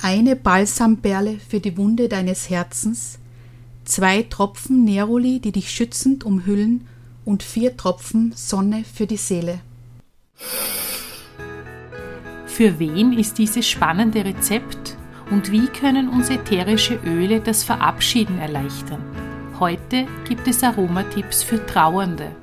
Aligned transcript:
eine 0.00 0.36
Balsamperle 0.36 1.38
für 1.38 1.60
die 1.60 1.76
Wunde 1.76 2.08
deines 2.08 2.50
Herzens, 2.50 3.18
zwei 3.84 4.22
Tropfen 4.22 4.84
Neroli, 4.84 5.40
die 5.40 5.52
dich 5.52 5.70
schützend 5.70 6.24
umhüllen, 6.24 6.86
und 7.24 7.42
vier 7.42 7.76
Tropfen 7.76 8.32
Sonne 8.34 8.84
für 8.84 9.06
die 9.06 9.16
Seele. 9.16 9.60
Für 12.46 12.78
wen 12.78 13.12
ist 13.12 13.38
dieses 13.38 13.68
spannende 13.68 14.24
Rezept 14.24 14.96
und 15.30 15.50
wie 15.52 15.66
können 15.68 16.08
uns 16.08 16.30
ätherische 16.30 16.98
Öle 17.06 17.40
das 17.40 17.64
Verabschieden 17.64 18.38
erleichtern? 18.38 19.02
Heute 19.58 20.06
gibt 20.28 20.48
es 20.48 20.62
Aromatipps 20.62 21.42
für 21.42 21.64
Trauernde. 21.64 22.34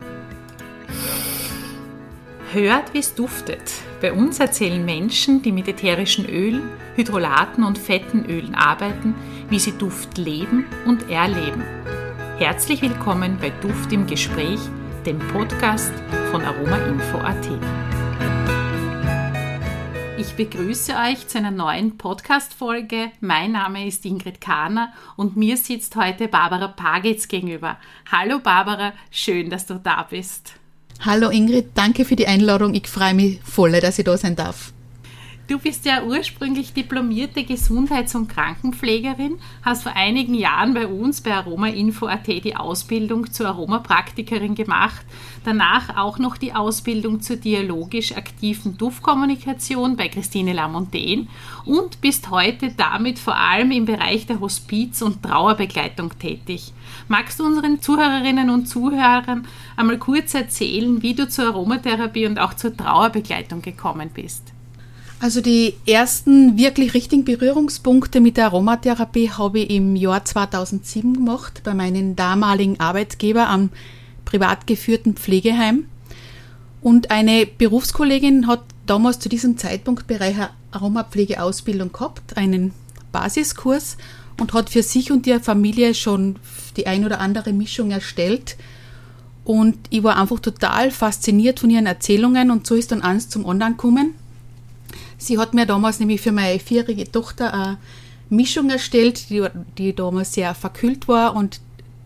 Hört, 2.51 2.95
wie 2.95 2.99
es 2.99 3.13
duftet. 3.13 3.61
Bei 4.01 4.11
uns 4.11 4.39
erzählen 4.39 4.83
Menschen, 4.83 5.43
die 5.43 5.51
mit 5.51 5.67
ätherischen 5.67 6.25
Ölen, 6.25 6.67
Hydrolaten 6.95 7.63
und 7.63 7.77
fetten 7.77 8.25
Ölen 8.25 8.55
arbeiten, 8.55 9.13
wie 9.51 9.59
sie 9.59 9.77
Duft 9.77 10.17
leben 10.17 10.65
und 10.87 11.11
erleben. 11.11 11.63
Herzlich 12.39 12.81
willkommen 12.81 13.37
bei 13.39 13.51
Duft 13.51 13.93
im 13.93 14.07
Gespräch, 14.07 14.59
dem 15.05 15.19
Podcast 15.19 15.93
von 16.31 16.43
aromainfo.at. 16.43 17.49
Ich 20.17 20.33
begrüße 20.33 20.95
euch 21.07 21.27
zu 21.27 21.37
einer 21.37 21.51
neuen 21.51 21.99
Podcast-Folge. 21.99 23.11
Mein 23.19 23.51
Name 23.51 23.85
ist 23.85 24.03
Ingrid 24.05 24.41
Kahner 24.41 24.91
und 25.17 25.37
mir 25.37 25.55
sitzt 25.55 25.95
heute 25.95 26.27
Barbara 26.27 26.69
Pagitz 26.69 27.27
gegenüber. 27.27 27.77
Hallo 28.11 28.39
Barbara, 28.39 28.93
schön, 29.11 29.51
dass 29.51 29.67
du 29.67 29.75
da 29.75 30.01
bist. 30.09 30.59
Hallo 31.01 31.29
Ingrid, 31.29 31.67
danke 31.75 32.03
für 32.03 32.17
die 32.17 32.27
Einladung. 32.27 32.73
Ich 32.73 32.87
freue 32.87 33.13
mich 33.13 33.39
voll, 33.41 33.71
dass 33.71 33.97
ich 33.99 34.03
da 34.03 34.17
sein 34.17 34.35
darf. 34.35 34.73
Du 35.49 35.57
bist 35.57 35.83
ja 35.85 36.03
ursprünglich 36.03 36.73
diplomierte 36.73 37.43
Gesundheits- 37.43 38.13
und 38.13 38.27
Krankenpflegerin, 38.27 39.39
hast 39.63 39.81
vor 39.81 39.95
einigen 39.95 40.35
Jahren 40.35 40.75
bei 40.75 40.85
uns 40.85 41.21
bei 41.21 41.33
Aromainfo.at 41.33 42.27
die 42.27 42.55
Ausbildung 42.55 43.31
zur 43.31 43.47
Aromapraktikerin 43.47 44.53
gemacht, 44.53 45.03
danach 45.45 45.97
auch 45.97 46.19
noch 46.19 46.37
die 46.37 46.53
Ausbildung 46.53 47.21
zur 47.21 47.37
dialogisch 47.37 48.15
aktiven 48.15 48.77
Duftkommunikation 48.77 49.95
bei 49.95 50.07
Christine 50.09 50.53
Lamontaine 50.53 51.25
und 51.65 51.99
bist 51.99 52.29
heute 52.29 52.71
damit 52.77 53.17
vor 53.17 53.35
allem 53.35 53.71
im 53.71 53.85
Bereich 53.85 54.27
der 54.27 54.41
Hospiz- 54.41 55.01
und 55.01 55.23
Trauerbegleitung 55.23 56.11
tätig. 56.19 56.73
Magst 57.07 57.39
du 57.39 57.45
unseren 57.47 57.81
Zuhörerinnen 57.81 58.51
und 58.51 58.67
Zuhörern 58.67 59.47
einmal 59.75 59.97
kurz 59.97 60.35
erzählen, 60.35 61.01
wie 61.01 61.15
du 61.15 61.27
zur 61.27 61.47
Aromatherapie 61.47 62.27
und 62.27 62.37
auch 62.37 62.53
zur 62.53 62.77
Trauerbegleitung 62.77 63.63
gekommen 63.63 64.11
bist? 64.13 64.53
Also 65.21 65.41
die 65.41 65.75
ersten 65.85 66.57
wirklich 66.57 66.93
richtigen 66.93 67.25
Berührungspunkte 67.25 68.21
mit 68.21 68.37
der 68.37 68.45
Aromatherapie 68.45 69.29
habe 69.31 69.59
ich 69.59 69.69
im 69.69 69.97
Jahr 69.97 70.23
2007 70.23 71.13
gemacht 71.13 71.61
bei 71.65 71.73
meinem 71.73 72.15
damaligen 72.15 72.79
Arbeitgeber 72.79 73.49
am 73.49 73.69
privat 74.23 74.65
geführten 74.65 75.15
Pflegeheim. 75.15 75.85
Und 76.81 77.11
eine 77.11 77.45
Berufskollegin 77.45 78.47
hat 78.47 78.63
damals 78.85 79.19
zu 79.19 79.27
diesem 79.27 79.57
Zeitpunkt 79.57 80.07
Bereich 80.07 80.37
Aromapflegeausbildung 80.71 81.91
gehabt, 81.91 82.37
einen 82.37 82.73
Basiskurs 83.11 83.97
und 84.39 84.53
hat 84.53 84.69
für 84.69 84.83
sich 84.83 85.11
und 85.11 85.27
ihre 85.27 85.41
Familie 85.41 85.95
schon 85.95 86.37
die 86.77 86.87
ein 86.87 87.03
oder 87.05 87.19
andere 87.19 87.51
Mischung 87.51 87.91
erstellt. 87.91 88.55
Und 89.43 89.77
ich 89.89 90.01
war 90.01 90.15
einfach 90.15 90.39
total 90.39 90.91
fasziniert 90.91 91.59
von 91.59 91.69
ihren 91.69 91.87
Erzählungen 91.87 92.51
und 92.51 92.65
so 92.65 92.75
ist 92.75 92.93
dann 92.93 93.01
eins 93.01 93.27
zum 93.27 93.45
anderen 93.45 93.73
gekommen. 93.73 94.13
Sie 95.19 95.37
hat 95.37 95.53
mir 95.53 95.65
damals 95.65 95.99
nämlich 95.99 96.21
für 96.21 96.31
meine 96.31 96.59
vierjährige 96.59 97.11
Tochter 97.11 97.53
eine 97.53 97.77
Mischung 98.29 98.69
erstellt, 98.69 99.29
die, 99.29 99.45
die 99.77 99.93
damals 99.93 100.33
sehr 100.33 100.55
verkühlt 100.55 101.07
war 101.07 101.35
und 101.35 101.59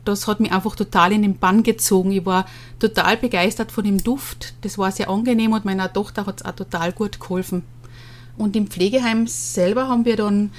das 0.04 0.28
hat 0.28 0.40
mich 0.40 0.52
einfach 0.52 0.76
total 0.76 1.14
in 1.14 1.22
den 1.22 1.38
Bann 1.38 1.64
gezogen. 1.64 2.12
Ich 2.12 2.26
war 2.26 2.46
total 2.80 3.16
begeistert 3.16 3.72
von 3.72 3.86
dem 3.86 4.04
Duft. 4.04 4.54
Das 4.62 4.78
war 4.78 4.92
sehr 4.92 5.10
angenehm 5.10 5.54
und 5.54 5.64
meiner 5.64 5.94
Tochter 5.94 6.26
hat 6.26 6.42
es 6.42 6.46
auch 6.46 6.56
total 6.56 6.92
gut 6.92 7.22
geholfen. 7.22 7.64
Und 8.38 8.56
im 8.56 8.68
Pflegeheim 8.68 9.28
selber 9.28 9.88
haben 9.88 10.04
wir 10.04 10.18
dann 10.18 10.52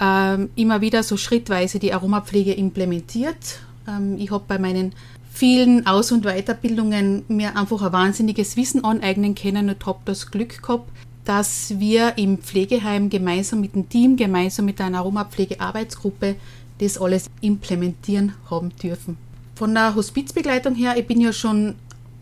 ähm, 0.00 0.50
immer 0.56 0.80
wieder 0.80 1.02
so 1.02 1.16
schrittweise 1.16 1.78
die 1.78 1.92
Aromapflege 1.92 2.54
implementiert. 2.54 3.58
Ähm, 3.86 4.16
ich 4.18 4.30
habe 4.30 4.44
bei 4.48 4.58
meinen 4.58 4.94
vielen 5.30 5.86
Aus- 5.86 6.12
und 6.12 6.24
Weiterbildungen 6.24 7.24
mir 7.28 7.56
einfach 7.56 7.82
ein 7.82 7.92
wahnsinniges 7.92 8.56
Wissen 8.56 8.82
aneignen 8.82 9.34
können 9.34 9.68
und 9.68 9.84
habe 9.84 9.98
das 10.06 10.30
Glück 10.30 10.62
gehabt, 10.62 10.90
dass 11.26 11.78
wir 11.78 12.16
im 12.16 12.38
Pflegeheim 12.38 13.10
gemeinsam 13.10 13.60
mit 13.60 13.74
dem 13.74 13.88
Team, 13.88 14.16
gemeinsam 14.16 14.64
mit 14.64 14.80
einer 14.80 14.98
Aromapflegearbeitsgruppe 14.98 16.36
das 16.78 16.98
alles 16.98 17.28
implementieren 17.40 18.34
haben 18.48 18.70
dürfen. 18.82 19.18
Von 19.56 19.74
der 19.74 19.94
Hospizbegleitung 19.94 20.74
her, 20.74 20.96
ich 20.96 21.06
bin 21.06 21.20
ja 21.20 21.32
schon 21.32 21.74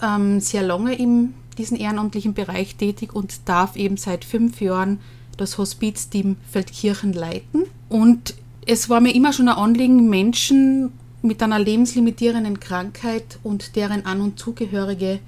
ähm, 0.03 0.41
sehr 0.41 0.63
lange 0.63 0.95
in 0.95 1.35
diesem 1.59 1.77
ehrenamtlichen 1.77 2.35
Bereich 2.35 2.77
tätig 2.77 3.15
und 3.15 3.49
darf 3.49 3.77
eben 3.77 3.97
seit 3.97 4.25
fünf 4.25 4.61
Jahren 4.61 5.01
das 5.37 5.59
Hospizteam 5.59 6.37
Feldkirchen 6.51 7.13
leiten. 7.13 7.65
Und 7.89 8.35
es 8.67 8.89
war 8.89 9.01
mir 9.01 9.15
immer 9.15 9.33
schon 9.33 9.49
ein 9.49 9.57
Anliegen, 9.57 10.09
Menschen 10.09 10.93
mit 11.23 11.43
einer 11.43 11.59
lebenslimitierenden 11.59 12.61
Krankheit 12.61 13.39
und 13.43 13.77
deren 13.77 14.07
An- 14.07 14.21
und 14.21 14.39
Zugehörige 14.39 15.21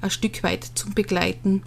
ein 0.00 0.10
Stück 0.10 0.42
weit 0.42 0.64
zu 0.74 0.90
begleiten. 0.90 1.62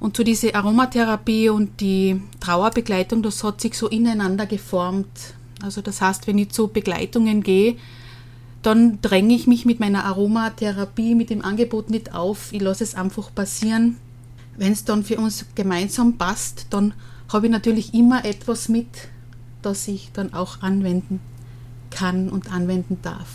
Und 0.00 0.16
so 0.16 0.22
diese 0.22 0.54
Aromatherapie 0.54 1.48
und 1.48 1.80
die 1.80 2.20
Trauerbegleitung, 2.40 3.22
das 3.22 3.42
hat 3.42 3.60
sich 3.60 3.74
so 3.74 3.88
ineinander 3.88 4.46
geformt. 4.46 5.34
Also 5.60 5.80
das 5.82 6.00
heißt, 6.00 6.26
wenn 6.26 6.38
ich 6.38 6.50
zu 6.50 6.68
Begleitungen 6.68 7.42
gehe, 7.42 7.76
dann 8.62 9.00
dränge 9.02 9.34
ich 9.34 9.46
mich 9.46 9.64
mit 9.64 9.80
meiner 9.80 10.04
Aromatherapie, 10.04 11.14
mit 11.14 11.30
dem 11.30 11.44
Angebot 11.44 11.90
nicht 11.90 12.14
auf. 12.14 12.52
Ich 12.52 12.60
lasse 12.60 12.84
es 12.84 12.94
einfach 12.94 13.34
passieren. 13.34 13.96
Wenn 14.56 14.72
es 14.72 14.84
dann 14.84 15.04
für 15.04 15.18
uns 15.18 15.46
gemeinsam 15.54 16.16
passt, 16.16 16.66
dann 16.70 16.94
habe 17.32 17.46
ich 17.46 17.52
natürlich 17.52 17.94
immer 17.94 18.24
etwas 18.24 18.68
mit, 18.68 18.88
das 19.62 19.86
ich 19.88 20.10
dann 20.12 20.32
auch 20.32 20.62
anwenden 20.62 21.20
kann 21.90 22.28
und 22.28 22.52
anwenden 22.52 22.98
darf. 23.02 23.28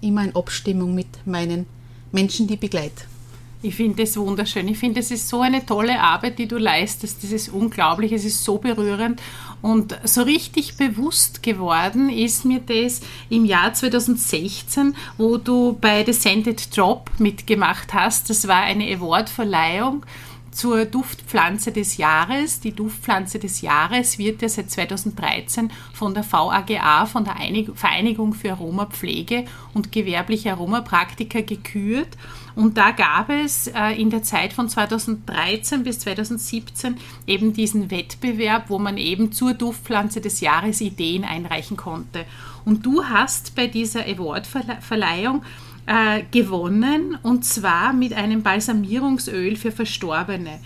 Immer 0.00 0.24
in 0.24 0.36
Abstimmung 0.36 0.94
mit 0.94 1.26
meinen 1.26 1.66
Menschen, 2.12 2.46
die 2.46 2.56
begleiten. 2.56 3.17
Ich 3.60 3.74
finde 3.74 4.04
das 4.04 4.16
wunderschön. 4.16 4.68
Ich 4.68 4.78
finde, 4.78 5.00
es 5.00 5.10
ist 5.10 5.28
so 5.28 5.40
eine 5.40 5.66
tolle 5.66 6.00
Arbeit, 6.00 6.38
die 6.38 6.46
du 6.46 6.58
leistest. 6.58 7.24
Das 7.24 7.32
ist 7.32 7.48
unglaublich. 7.48 8.12
Es 8.12 8.24
ist 8.24 8.44
so 8.44 8.58
berührend. 8.58 9.20
Und 9.62 9.98
so 10.04 10.22
richtig 10.22 10.76
bewusst 10.76 11.42
geworden 11.42 12.08
ist 12.08 12.44
mir 12.44 12.60
das 12.60 13.00
im 13.28 13.44
Jahr 13.44 13.74
2016, 13.74 14.94
wo 15.16 15.38
du 15.38 15.76
bei 15.80 16.04
The 16.04 16.12
Scented 16.12 16.76
Drop 16.76 17.10
mitgemacht 17.18 17.92
hast. 17.94 18.30
Das 18.30 18.46
war 18.46 18.62
eine 18.62 18.94
Awardverleihung 18.94 20.06
zur 20.50 20.84
Duftpflanze 20.84 21.72
des 21.72 21.96
Jahres. 21.96 22.60
Die 22.60 22.72
Duftpflanze 22.72 23.38
des 23.38 23.60
Jahres 23.60 24.18
wird 24.18 24.42
ja 24.42 24.48
seit 24.48 24.70
2013 24.70 25.70
von 25.92 26.14
der 26.14 26.24
VAGA, 26.30 27.06
von 27.06 27.24
der 27.24 27.36
Vereinigung 27.74 28.34
für 28.34 28.52
Aromapflege 28.52 29.44
und 29.74 29.92
gewerbliche 29.92 30.52
Aromapraktiker 30.52 31.42
gekürt. 31.42 32.16
Und 32.54 32.76
da 32.76 32.90
gab 32.90 33.30
es 33.30 33.68
äh, 33.68 33.92
in 34.00 34.10
der 34.10 34.24
Zeit 34.24 34.52
von 34.52 34.68
2013 34.68 35.84
bis 35.84 36.00
2017 36.00 36.96
eben 37.26 37.52
diesen 37.52 37.92
Wettbewerb, 37.92 38.64
wo 38.68 38.80
man 38.80 38.96
eben 38.96 39.30
zur 39.30 39.54
Duftpflanze 39.54 40.20
des 40.20 40.40
Jahres 40.40 40.80
Ideen 40.80 41.22
einreichen 41.22 41.76
konnte. 41.76 42.24
Und 42.64 42.84
du 42.84 43.04
hast 43.04 43.54
bei 43.54 43.68
dieser 43.68 44.06
Awardverleihung 44.06 45.42
äh, 45.88 46.22
gewonnen 46.30 47.18
und 47.22 47.44
zwar 47.44 47.92
mit 47.92 48.12
einem 48.12 48.42
Balsamierungsöl 48.42 49.56
für 49.56 49.72
Verstorbene 49.72 50.60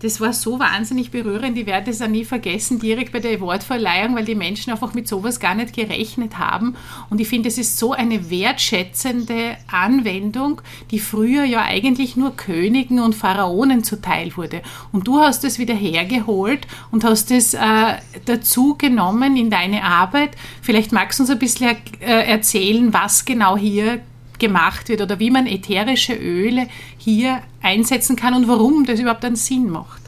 das 0.00 0.20
war 0.20 0.32
so 0.32 0.58
wahnsinnig 0.58 1.10
berührend. 1.10 1.58
Ich 1.58 1.66
werde 1.66 1.90
es 1.90 2.00
auch 2.00 2.08
nie 2.08 2.24
vergessen, 2.24 2.78
direkt 2.78 3.12
bei 3.12 3.18
der 3.18 3.38
Awardverleihung, 3.38 4.14
weil 4.14 4.24
die 4.24 4.36
Menschen 4.36 4.70
einfach 4.70 4.94
mit 4.94 5.08
sowas 5.08 5.40
gar 5.40 5.54
nicht 5.54 5.74
gerechnet 5.74 6.38
haben. 6.38 6.76
Und 7.10 7.20
ich 7.20 7.28
finde, 7.28 7.48
es 7.48 7.58
ist 7.58 7.78
so 7.78 7.92
eine 7.92 8.30
wertschätzende 8.30 9.56
Anwendung, 9.66 10.60
die 10.92 11.00
früher 11.00 11.44
ja 11.44 11.62
eigentlich 11.62 12.16
nur 12.16 12.36
Königen 12.36 13.00
und 13.00 13.14
Pharaonen 13.14 13.82
zuteil 13.82 14.36
wurde. 14.36 14.62
Und 14.92 15.08
du 15.08 15.18
hast 15.18 15.42
es 15.44 15.58
wieder 15.58 15.74
hergeholt 15.74 16.66
und 16.92 17.02
hast 17.02 17.30
es 17.32 17.54
äh, 17.54 17.60
dazu 18.24 18.76
genommen 18.76 19.36
in 19.36 19.50
deine 19.50 19.82
Arbeit. 19.82 20.30
Vielleicht 20.62 20.92
magst 20.92 21.18
du 21.18 21.24
uns 21.24 21.30
ein 21.30 21.38
bisschen 21.40 21.76
äh, 22.00 22.30
erzählen, 22.30 22.92
was 22.92 23.24
genau 23.24 23.56
hier 23.56 24.00
gemacht 24.38 24.88
wird 24.88 25.00
oder 25.00 25.18
wie 25.18 25.30
man 25.30 25.46
ätherische 25.46 26.14
Öle 26.14 26.68
hier 26.96 27.40
einsetzen 27.62 28.16
kann 28.16 28.34
und 28.34 28.48
warum 28.48 28.84
das 28.84 29.00
überhaupt 29.00 29.24
einen 29.24 29.36
Sinn 29.36 29.70
macht. 29.70 30.02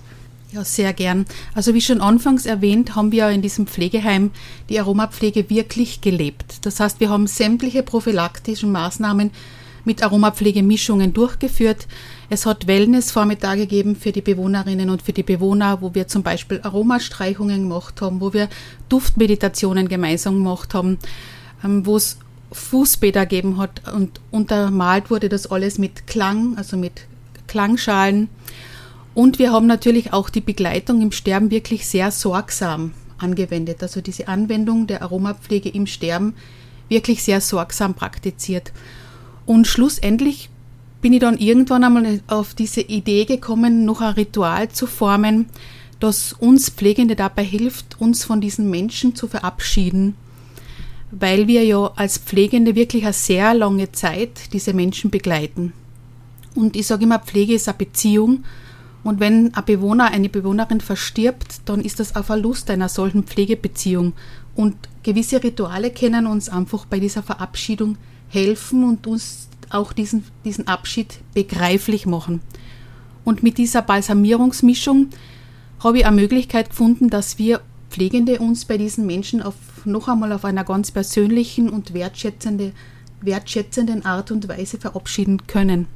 Ja, 0.52 0.64
sehr 0.64 0.92
gern. 0.92 1.26
Also 1.54 1.74
wie 1.74 1.80
schon 1.80 2.00
anfangs 2.00 2.44
erwähnt, 2.44 2.96
haben 2.96 3.12
wir 3.12 3.28
in 3.28 3.40
diesem 3.40 3.68
Pflegeheim 3.68 4.32
die 4.68 4.80
Aromapflege 4.80 5.48
wirklich 5.48 6.00
gelebt. 6.00 6.66
Das 6.66 6.80
heißt, 6.80 6.98
wir 6.98 7.08
haben 7.08 7.28
sämtliche 7.28 7.84
prophylaktischen 7.84 8.72
Maßnahmen 8.72 9.30
mit 9.84 10.02
Aromapflegemischungen 10.02 11.12
durchgeführt. 11.12 11.86
Es 12.30 12.46
hat 12.46 12.66
Wellness-Vormittage 12.66 13.62
gegeben 13.62 13.96
für 13.96 14.12
die 14.12 14.22
Bewohnerinnen 14.22 14.90
und 14.90 15.02
für 15.02 15.12
die 15.12 15.22
Bewohner, 15.22 15.80
wo 15.80 15.94
wir 15.94 16.08
zum 16.08 16.22
Beispiel 16.22 16.60
Aromastreichungen 16.62 17.68
gemacht 17.68 18.00
haben, 18.00 18.20
wo 18.20 18.32
wir 18.32 18.48
Duftmeditationen 18.88 19.88
gemeinsam 19.88 20.34
gemacht 20.34 20.74
haben, 20.74 20.98
ähm, 21.64 21.86
wo 21.86 21.96
es 21.96 22.18
Fußbäder 22.52 23.26
gegeben 23.26 23.58
hat 23.58 23.92
und 23.92 24.20
untermalt 24.30 25.10
wurde 25.10 25.28
das 25.28 25.46
alles 25.46 25.78
mit 25.78 26.06
Klang, 26.06 26.56
also 26.56 26.76
mit 26.76 27.06
Klangschalen. 27.46 28.28
Und 29.14 29.38
wir 29.38 29.52
haben 29.52 29.66
natürlich 29.66 30.12
auch 30.12 30.30
die 30.30 30.40
Begleitung 30.40 31.02
im 31.02 31.12
Sterben 31.12 31.50
wirklich 31.50 31.86
sehr 31.86 32.10
sorgsam 32.10 32.92
angewendet. 33.18 33.82
Also 33.82 34.00
diese 34.00 34.28
Anwendung 34.28 34.86
der 34.86 35.02
Aromapflege 35.02 35.68
im 35.68 35.86
Sterben 35.86 36.34
wirklich 36.88 37.22
sehr 37.22 37.40
sorgsam 37.40 37.94
praktiziert. 37.94 38.72
Und 39.46 39.66
schlussendlich 39.66 40.48
bin 41.00 41.12
ich 41.12 41.20
dann 41.20 41.38
irgendwann 41.38 41.84
einmal 41.84 42.20
auf 42.26 42.54
diese 42.54 42.82
Idee 42.82 43.24
gekommen, 43.24 43.84
noch 43.84 44.00
ein 44.00 44.14
Ritual 44.14 44.68
zu 44.68 44.86
formen, 44.86 45.46
das 45.98 46.32
uns 46.32 46.70
Pflegende 46.70 47.16
dabei 47.16 47.44
hilft, 47.44 48.00
uns 48.00 48.24
von 48.24 48.40
diesen 48.40 48.70
Menschen 48.70 49.14
zu 49.14 49.26
verabschieden, 49.28 50.14
weil 51.10 51.48
wir 51.48 51.64
ja 51.64 51.90
als 51.96 52.18
Pflegende 52.18 52.74
wirklich 52.74 53.04
eine 53.04 53.12
sehr 53.12 53.54
lange 53.54 53.92
Zeit 53.92 54.52
diese 54.52 54.72
Menschen 54.72 55.10
begleiten. 55.10 55.72
Und 56.54 56.76
ich 56.76 56.86
sage 56.86 57.04
immer, 57.04 57.18
Pflege 57.18 57.54
ist 57.54 57.68
eine 57.68 57.78
Beziehung. 57.78 58.44
Und 59.02 59.18
wenn 59.18 59.54
ein 59.54 59.64
Bewohner, 59.64 60.10
eine 60.10 60.28
Bewohnerin 60.28 60.80
verstirbt, 60.80 61.62
dann 61.64 61.80
ist 61.80 62.00
das 62.00 62.14
ein 62.16 62.24
Verlust 62.24 62.70
einer 62.70 62.88
solchen 62.88 63.24
Pflegebeziehung. 63.24 64.12
Und 64.54 64.76
gewisse 65.02 65.42
Rituale 65.42 65.90
können 65.90 66.26
uns 66.26 66.48
einfach 66.48 66.84
bei 66.84 67.00
dieser 67.00 67.22
Verabschiedung 67.22 67.96
helfen 68.28 68.84
und 68.84 69.06
uns 69.06 69.48
auch 69.70 69.92
diesen, 69.92 70.24
diesen 70.44 70.66
Abschied 70.66 71.20
begreiflich 71.34 72.06
machen. 72.06 72.40
Und 73.24 73.42
mit 73.42 73.58
dieser 73.58 73.82
Balsamierungsmischung 73.82 75.08
habe 75.82 75.98
ich 75.98 76.06
eine 76.06 76.20
Möglichkeit 76.20 76.70
gefunden, 76.70 77.08
dass 77.08 77.38
wir 77.38 77.60
Pflegende 77.90 78.38
uns 78.38 78.64
bei 78.64 78.78
diesen 78.78 79.06
Menschen 79.06 79.42
auf, 79.42 79.54
noch 79.84 80.08
einmal 80.08 80.32
auf 80.32 80.44
einer 80.44 80.64
ganz 80.64 80.90
persönlichen 80.90 81.68
und 81.68 81.92
wertschätzende, 81.92 82.72
wertschätzenden 83.20 84.04
Art 84.04 84.30
und 84.30 84.48
Weise 84.48 84.78
verabschieden 84.78 85.46
können. 85.46 85.86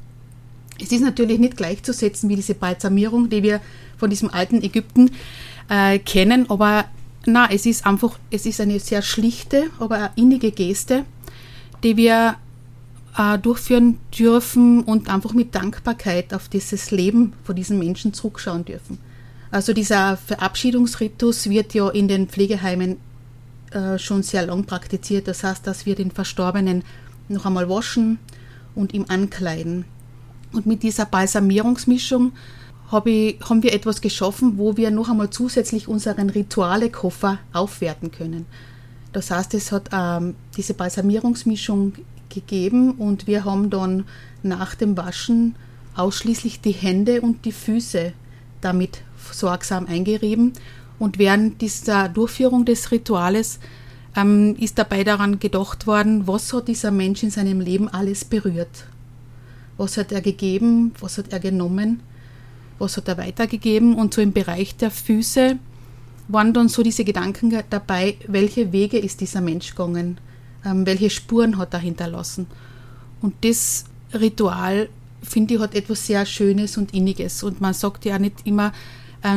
Es 0.81 0.91
ist 0.91 1.03
natürlich 1.03 1.39
nicht 1.39 1.57
gleichzusetzen 1.57 2.29
wie 2.29 2.37
diese 2.37 2.55
Balsamierung, 2.55 3.31
die 3.31 3.43
wir 3.43 3.61
von 3.97 4.11
diesem 4.11 4.31
alten 4.31 4.63
Ägypten 4.63 5.13
äh, 5.69 6.01
kennen, 6.01 6.51
aber 6.51 6.87
na, 7.27 7.51
es 7.51 7.65
ist 7.65 7.87
einfach, 7.87 8.19
es 8.31 8.45
ist 8.45 8.61
eine 8.61 8.81
sehr 8.81 9.01
schlichte, 9.01 9.71
aber 9.79 10.11
innige 10.17 10.51
Geste, 10.51 11.05
die 11.83 11.97
wir 11.97 12.37
äh, 13.17 13.39
durchführen 13.39 13.99
dürfen 14.19 14.83
und 14.83 15.09
einfach 15.09 15.33
mit 15.33 15.55
Dankbarkeit 15.55 16.35
auf 16.35 16.49
dieses 16.49 16.91
Leben 16.91 17.33
von 17.45 17.55
diesen 17.55 17.79
Menschen 17.79 18.13
zurückschauen 18.13 18.65
dürfen. 18.65 18.99
Also 19.55 19.73
dieser 19.73 20.17
Verabschiedungsritus 20.17 21.49
wird 21.49 21.75
ja 21.75 21.89
in 21.89 22.09
den 22.09 22.27
Pflegeheimen 22.27 22.97
äh, 23.71 24.01
schon 24.01 24.25
sehr 24.25 24.45
lang 24.47 24.65
praktiziert. 24.65 25.29
Das 25.29 25.45
heißt, 25.45 25.65
dass 25.65 25.87
wir 25.87 25.95
den 25.95 26.11
Verstorbenen 26.11 26.83
noch 27.29 27.47
einmal 27.47 27.69
waschen 27.69 28.19
und 28.75 28.93
ihm 28.95 29.05
ankleiden. 29.07 29.85
Und 30.53 30.67
mit 30.67 30.83
dieser 30.83 31.07
Balsamierungsmischung 31.07 32.33
hab 32.91 33.07
ich, 33.07 33.39
haben 33.49 33.63
wir 33.63 33.73
etwas 33.73 34.01
geschaffen, 34.01 34.59
wo 34.59 34.77
wir 34.77 34.91
noch 34.91 35.09
einmal 35.09 35.31
zusätzlich 35.31 35.87
unseren 35.87 36.31
Rituale-Koffer 36.31 37.39
aufwerten 37.53 38.11
können. 38.11 38.47
Das 39.13 39.31
heißt, 39.31 39.55
es 39.55 39.71
hat 39.71 39.91
ähm, 39.93 40.35
diese 40.57 40.75
Balsamierungsmischung 40.75 41.93
gegeben 42.29 42.95
und 42.95 43.29
wir 43.29 43.45
haben 43.45 43.71
dann 43.71 44.05
nach 44.43 44.75
dem 44.75 44.97
Waschen 44.97 45.55
ausschließlich 45.95 46.61
die 46.61 46.73
Hände 46.73 47.21
und 47.21 47.45
die 47.45 47.53
Füße 47.53 48.15
damit 48.61 49.04
sorgsam 49.33 49.87
eingerieben. 49.87 50.53
Und 50.99 51.19
während 51.19 51.61
dieser 51.61 52.09
Durchführung 52.09 52.65
des 52.65 52.91
Rituales 52.91 53.59
ähm, 54.17 54.57
ist 54.59 54.79
dabei 54.79 55.05
daran 55.05 55.41
gedacht 55.41 55.87
worden, 55.87 56.27
was 56.27 56.53
hat 56.53 56.69
dieser 56.69 56.91
Mensch 56.91 57.23
in 57.23 57.31
seinem 57.31 57.61
Leben 57.61 57.89
alles 57.89 58.25
berührt. 58.25 58.87
Was 59.77 59.97
hat 59.97 60.13
er 60.13 60.21
gegeben, 60.21 60.93
was 61.01 61.19
hat 61.19 61.33
er 61.33 61.41
genommen, 61.41 62.01
was 62.79 62.97
hat 62.97 63.09
er 63.09 63.19
weitergegeben. 63.19 63.95
Und 63.95 64.15
so 64.15 64.21
im 64.21 64.33
Bereich 64.33 64.77
der 64.77 64.91
Füße 64.91 65.59
waren 66.29 66.53
dann 66.53 66.69
so 66.69 66.83
diese 66.83 67.05
Gedanken 67.05 67.57
dabei, 67.71 68.17
welche 68.27 68.73
Wege 68.73 68.99
ist 68.99 69.21
dieser 69.21 69.41
Mensch 69.41 69.71
gegangen, 69.71 70.19
ähm, 70.65 70.87
welche 70.87 71.11
Spuren 71.11 71.59
hat 71.59 71.75
er 71.75 71.81
hinterlassen. 71.81 72.47
Und 73.21 73.35
das 73.43 73.85
Ritual, 74.13 74.89
finde 75.23 75.55
ich, 75.55 75.61
hat 75.61 75.75
etwas 75.75 76.07
sehr 76.07 76.25
Schönes 76.25 76.77
und 76.77 76.95
Inniges. 76.95 77.43
Und 77.43 77.61
man 77.61 77.75
sagt 77.75 78.05
ja 78.05 78.19
nicht 78.19 78.47
immer, 78.47 78.73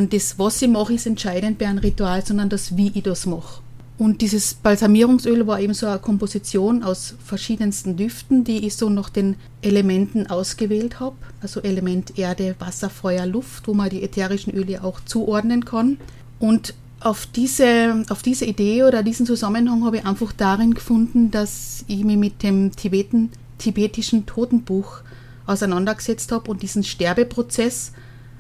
das, 0.09 0.37
was 0.37 0.61
ich 0.61 0.67
mache, 0.67 0.93
ist 0.93 1.07
entscheidend 1.07 1.57
bei 1.57 1.67
einem 1.67 1.77
Ritual, 1.77 2.25
sondern 2.25 2.49
das, 2.49 2.75
wie 2.75 2.91
ich 2.93 3.03
das 3.03 3.25
mache. 3.25 3.61
Und 3.97 4.21
dieses 4.21 4.53
Balsamierungsöl 4.53 5.47
war 5.47 5.59
eben 5.59 5.73
so 5.73 5.87
eine 5.87 5.97
Komposition 5.97 6.83
aus 6.83 7.15
verschiedensten 7.23 7.95
Düften, 7.95 8.43
die 8.43 8.67
ich 8.67 8.75
so 8.75 8.89
nach 8.89 9.09
den 9.09 9.37
Elementen 9.61 10.27
ausgewählt 10.27 10.99
habe. 10.99 11.15
Also 11.41 11.61
Element 11.61 12.19
Erde, 12.19 12.55
Wasser, 12.59 12.89
Feuer, 12.89 13.25
Luft, 13.25 13.67
wo 13.67 13.73
man 13.73 13.89
die 13.89 14.03
ätherischen 14.03 14.53
Öle 14.53 14.83
auch 14.83 14.99
zuordnen 15.05 15.65
kann. 15.65 15.97
Und 16.39 16.75
auf 16.99 17.25
diese, 17.25 18.03
auf 18.09 18.21
diese 18.21 18.45
Idee 18.45 18.83
oder 18.83 19.01
diesen 19.01 19.25
Zusammenhang 19.25 19.85
habe 19.85 19.97
ich 19.97 20.05
einfach 20.05 20.33
darin 20.33 20.73
gefunden, 20.73 21.31
dass 21.31 21.85
ich 21.87 22.03
mich 22.03 22.17
mit 22.17 22.43
dem 22.43 22.75
Tibeten, 22.75 23.31
tibetischen 23.57 24.25
Totenbuch 24.25 24.99
auseinandergesetzt 25.47 26.31
habe 26.31 26.51
und 26.51 26.61
diesen 26.61 26.83
Sterbeprozess 26.83 27.93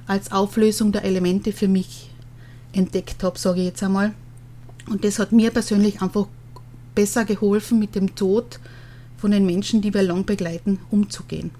als 0.07 0.31
Auflösung 0.31 0.91
der 0.91 1.03
Elemente 1.03 1.51
für 1.51 1.67
mich 1.67 2.09
entdeckt 2.71 3.23
habe, 3.23 3.37
sage 3.37 3.59
ich 3.59 3.67
jetzt 3.67 3.83
einmal. 3.83 4.13
Und 4.89 5.03
das 5.03 5.19
hat 5.19 5.31
mir 5.31 5.51
persönlich 5.51 6.01
einfach 6.01 6.27
besser 6.95 7.25
geholfen, 7.25 7.77
mit 7.79 7.95
dem 7.95 8.15
Tod 8.15 8.59
von 9.17 9.31
den 9.31 9.45
Menschen, 9.45 9.81
die 9.81 9.93
wir 9.93 10.03
lang 10.03 10.25
begleiten, 10.25 10.79
umzugehen. 10.89 11.51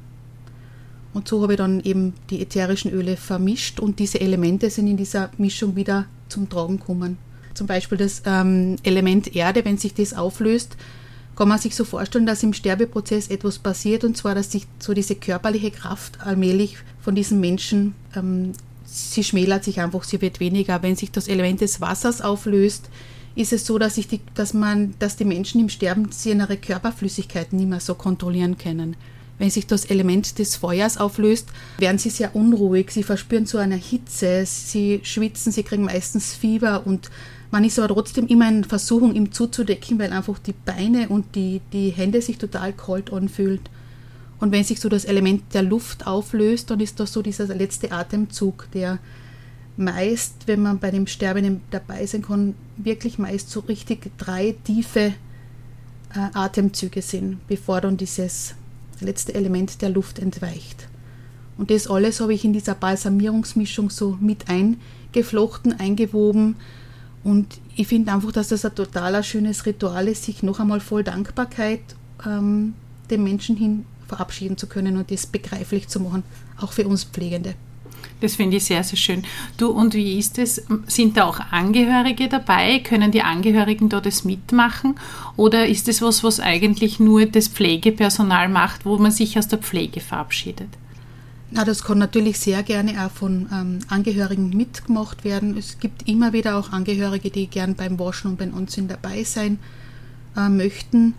Und 1.13 1.27
so 1.27 1.41
habe 1.41 1.53
ich 1.53 1.57
dann 1.57 1.81
eben 1.81 2.13
die 2.29 2.41
ätherischen 2.41 2.91
Öle 2.91 3.17
vermischt 3.17 3.79
und 3.79 3.99
diese 3.99 4.21
Elemente 4.21 4.69
sind 4.69 4.87
in 4.87 4.97
dieser 4.97 5.31
Mischung 5.37 5.75
wieder 5.75 6.05
zum 6.29 6.47
Tragen 6.49 6.77
gekommen. 6.79 7.17
Zum 7.53 7.65
Beispiel 7.65 7.97
das 7.97 8.21
ähm, 8.25 8.75
Element 8.83 9.35
Erde, 9.35 9.65
wenn 9.65 9.77
sich 9.77 9.93
das 9.95 10.13
auflöst, 10.13 10.77
kann 11.37 11.47
man 11.47 11.59
sich 11.59 11.75
so 11.75 11.85
vorstellen, 11.85 12.25
dass 12.25 12.41
im 12.41 12.53
Sterbeprozess 12.53 13.27
etwas 13.27 13.59
passiert 13.59 14.03
und 14.03 14.17
zwar, 14.17 14.33
dass 14.33 14.51
sich 14.51 14.65
so 14.79 14.93
diese 14.93 15.15
körperliche 15.15 15.69
Kraft 15.69 16.19
allmählich 16.21 16.77
von 16.99 17.13
diesen 17.13 17.39
Menschen, 17.39 17.93
ähm, 18.15 18.53
sie 18.85 19.23
schmälert 19.23 19.63
sich 19.63 19.79
einfach, 19.79 20.03
sie 20.03 20.19
wird 20.19 20.39
weniger. 20.39 20.81
Wenn 20.81 20.95
sich 20.95 21.11
das 21.11 21.27
Element 21.27 21.61
des 21.61 21.79
Wassers 21.79 22.21
auflöst, 22.21 22.89
ist 23.35 23.53
es 23.53 23.67
so, 23.67 23.77
dass, 23.77 23.93
die, 23.93 24.19
dass, 24.33 24.55
man, 24.55 24.95
dass 24.97 25.15
die 25.15 25.25
Menschen 25.25 25.61
im 25.61 25.69
Sterben 25.69 26.09
ihre 26.25 26.57
Körperflüssigkeiten 26.57 27.59
nicht 27.59 27.69
mehr 27.69 27.79
so 27.79 27.93
kontrollieren 27.93 28.57
können. 28.57 28.95
Wenn 29.37 29.51
sich 29.51 29.67
das 29.67 29.85
Element 29.85 30.39
des 30.39 30.55
Feuers 30.55 30.97
auflöst, 30.97 31.49
werden 31.77 31.99
sie 31.99 32.09
sehr 32.09 32.35
unruhig, 32.35 32.89
sie 32.89 33.03
verspüren 33.03 33.45
so 33.45 33.59
eine 33.59 33.75
Hitze, 33.75 34.43
sie 34.47 35.01
schwitzen, 35.03 35.51
sie 35.51 35.61
kriegen 35.61 35.83
meistens 35.83 36.33
Fieber 36.33 36.87
und 36.87 37.11
man 37.51 37.63
ist 37.63 37.79
aber 37.79 37.93
trotzdem 37.93 38.27
immer 38.27 38.49
in 38.49 38.63
Versuchung, 38.63 39.15
ihm 39.15 39.31
zuzudecken, 39.31 39.99
weil 39.99 40.11
einfach 40.11 40.37
die 40.39 40.53
Beine 40.53 41.09
und 41.09 41.35
die, 41.35 41.61
die 41.71 41.89
Hände 41.89 42.21
sich 42.21 42.37
total 42.37 42.73
kalt 42.73 43.11
anfühlt. 43.11 43.69
Und 44.39 44.51
wenn 44.51 44.63
sich 44.63 44.79
so 44.79 44.89
das 44.89 45.05
Element 45.05 45.53
der 45.53 45.63
Luft 45.63 46.05
auflöst, 46.05 46.69
dann 46.69 46.79
ist 46.79 46.99
das 46.99 47.13
so 47.13 47.21
dieser 47.21 47.47
letzte 47.47 47.91
Atemzug, 47.91 48.67
der 48.73 48.99
meist, 49.77 50.47
wenn 50.47 50.61
man 50.61 50.79
bei 50.79 50.91
dem 50.91 51.07
Sterben 51.07 51.61
dabei 51.71 52.05
sein 52.05 52.23
kann, 52.23 52.55
wirklich 52.77 53.17
meist 53.17 53.49
so 53.49 53.61
richtig 53.61 54.11
drei 54.17 54.55
tiefe 54.63 55.13
äh, 56.13 56.29
Atemzüge 56.33 57.01
sind, 57.01 57.47
bevor 57.47 57.81
dann 57.81 57.97
dieses 57.97 58.55
letzte 58.99 59.35
Element 59.35 59.81
der 59.81 59.89
Luft 59.89 60.19
entweicht. 60.19 60.87
Und 61.57 61.71
das 61.71 61.87
alles 61.87 62.19
habe 62.19 62.33
ich 62.33 62.45
in 62.45 62.53
dieser 62.53 62.75
Balsamierungsmischung 62.75 63.89
so 63.89 64.17
mit 64.19 64.45
eingeflochten, 64.47 65.79
eingewoben. 65.79 66.55
Und 67.27 67.59
ich 67.75 67.89
finde 67.89 68.13
einfach, 68.13 68.31
dass 68.31 68.47
das 68.47 68.63
ein 68.63 68.73
total 68.73 69.21
schönes 69.21 69.65
Ritual 69.65 70.07
ist, 70.07 70.23
sich 70.23 70.43
noch 70.43 70.61
einmal 70.61 70.79
voll 70.79 71.03
Dankbarkeit 71.03 71.81
ähm, 72.25 72.73
dem 73.09 73.25
Menschen 73.25 73.57
hin 73.57 73.85
verabschieden 74.07 74.55
zu 74.55 74.67
können 74.67 74.95
und 74.95 75.11
das 75.11 75.27
begreiflich 75.27 75.89
zu 75.89 75.99
machen, 75.99 76.23
auch 76.57 76.71
für 76.71 76.87
uns 76.87 77.03
Pflegende. 77.03 77.55
Das 78.21 78.37
finde 78.37 78.55
ich 78.55 78.63
sehr, 78.63 78.81
sehr 78.81 78.95
schön. 78.95 79.25
Du, 79.57 79.71
und 79.71 79.93
wie 79.93 80.17
ist 80.17 80.39
es? 80.39 80.63
Sind 80.87 81.17
da 81.17 81.25
auch 81.25 81.41
Angehörige 81.51 82.29
dabei? 82.29 82.79
Können 82.79 83.11
die 83.11 83.23
Angehörigen 83.23 83.89
da 83.89 83.99
das 83.99 84.23
mitmachen? 84.23 84.95
Oder 85.35 85.67
ist 85.67 85.89
es 85.89 86.01
was, 86.01 86.23
was 86.23 86.39
eigentlich 86.39 87.01
nur 87.01 87.25
das 87.25 87.49
Pflegepersonal 87.49 88.47
macht, 88.47 88.85
wo 88.85 88.97
man 88.99 89.11
sich 89.11 89.37
aus 89.37 89.49
der 89.49 89.59
Pflege 89.59 89.99
verabschiedet? 89.99 90.69
Na, 91.49 91.63
das 91.63 91.83
kann 91.83 91.97
natürlich 91.97 92.39
sehr 92.39 92.61
gerne 92.61 93.05
auch 93.05 93.11
von 93.11 93.47
ähm, 93.53 93.79
Angehörigen 93.87 94.49
mitgemacht 94.49 95.23
werden. 95.23 95.57
Es 95.57 95.79
gibt 95.79 96.07
immer 96.07 96.33
wieder 96.33 96.57
auch 96.57 96.71
Angehörige, 96.71 97.29
die 97.29 97.47
gern 97.47 97.75
beim 97.75 97.97
Waschen 97.99 98.31
und 98.31 98.37
beim 98.37 98.53
Anziehen 98.53 98.89
dabei 98.89 99.23
sein 99.23 99.59
äh, 100.35 100.49
möchten. 100.49 101.13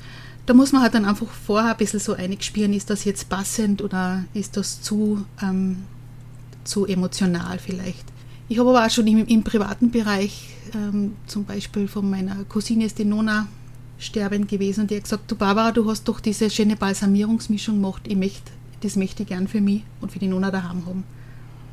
da 0.45 0.55
muss 0.55 0.73
man 0.73 0.83
halt 0.83 0.95
dann 0.95 1.05
einfach 1.05 1.29
vorher 1.29 1.73
ein 1.73 1.77
bisschen 1.77 2.01
so 2.01 2.15
eingespielen, 2.15 2.73
ist 2.73 2.89
das 2.89 3.05
jetzt 3.05 3.29
passend 3.29 3.83
oder 3.83 4.25
ist 4.33 4.57
das 4.57 4.81
zu, 4.81 5.25
ähm, 5.43 5.85
zu 6.65 6.87
emotional 6.87 7.59
vielleicht. 7.59 8.05
Ich 8.49 8.59
habe 8.59 8.71
aber 8.71 8.87
auch 8.87 8.91
schon 8.91 9.07
im, 9.07 9.27
im 9.27 9.43
privaten 9.43 9.91
Bereich, 9.91 10.49
ähm, 10.75 11.17
zum 11.27 11.45
Beispiel 11.45 11.87
von 11.87 12.09
meiner 12.09 12.45
Cousine 12.45 12.87
ist 12.87 12.99
die 12.99 13.05
Nona 13.05 13.47
sterbend 13.99 14.49
gewesen 14.49 14.83
und 14.83 14.91
die 14.91 14.97
hat 14.97 15.05
gesagt, 15.05 15.31
du 15.31 15.37
Barbara, 15.37 15.73
du 15.73 15.89
hast 15.91 16.05
doch 16.05 16.21
diese 16.21 16.49
schöne 16.49 16.77
Balsamierungsmischung 16.77 17.75
gemacht, 17.75 18.03
ich 18.07 18.17
möchte, 18.17 18.51
das 18.81 18.97
möchte 18.97 19.23
ich 19.23 19.29
gern 19.29 19.49
für 19.49 19.61
mich 19.61 19.83
und 20.01 20.13
für 20.13 20.19
die 20.19 20.29
Nona 20.29 20.51
daheim 20.51 20.87
haben, 20.87 21.05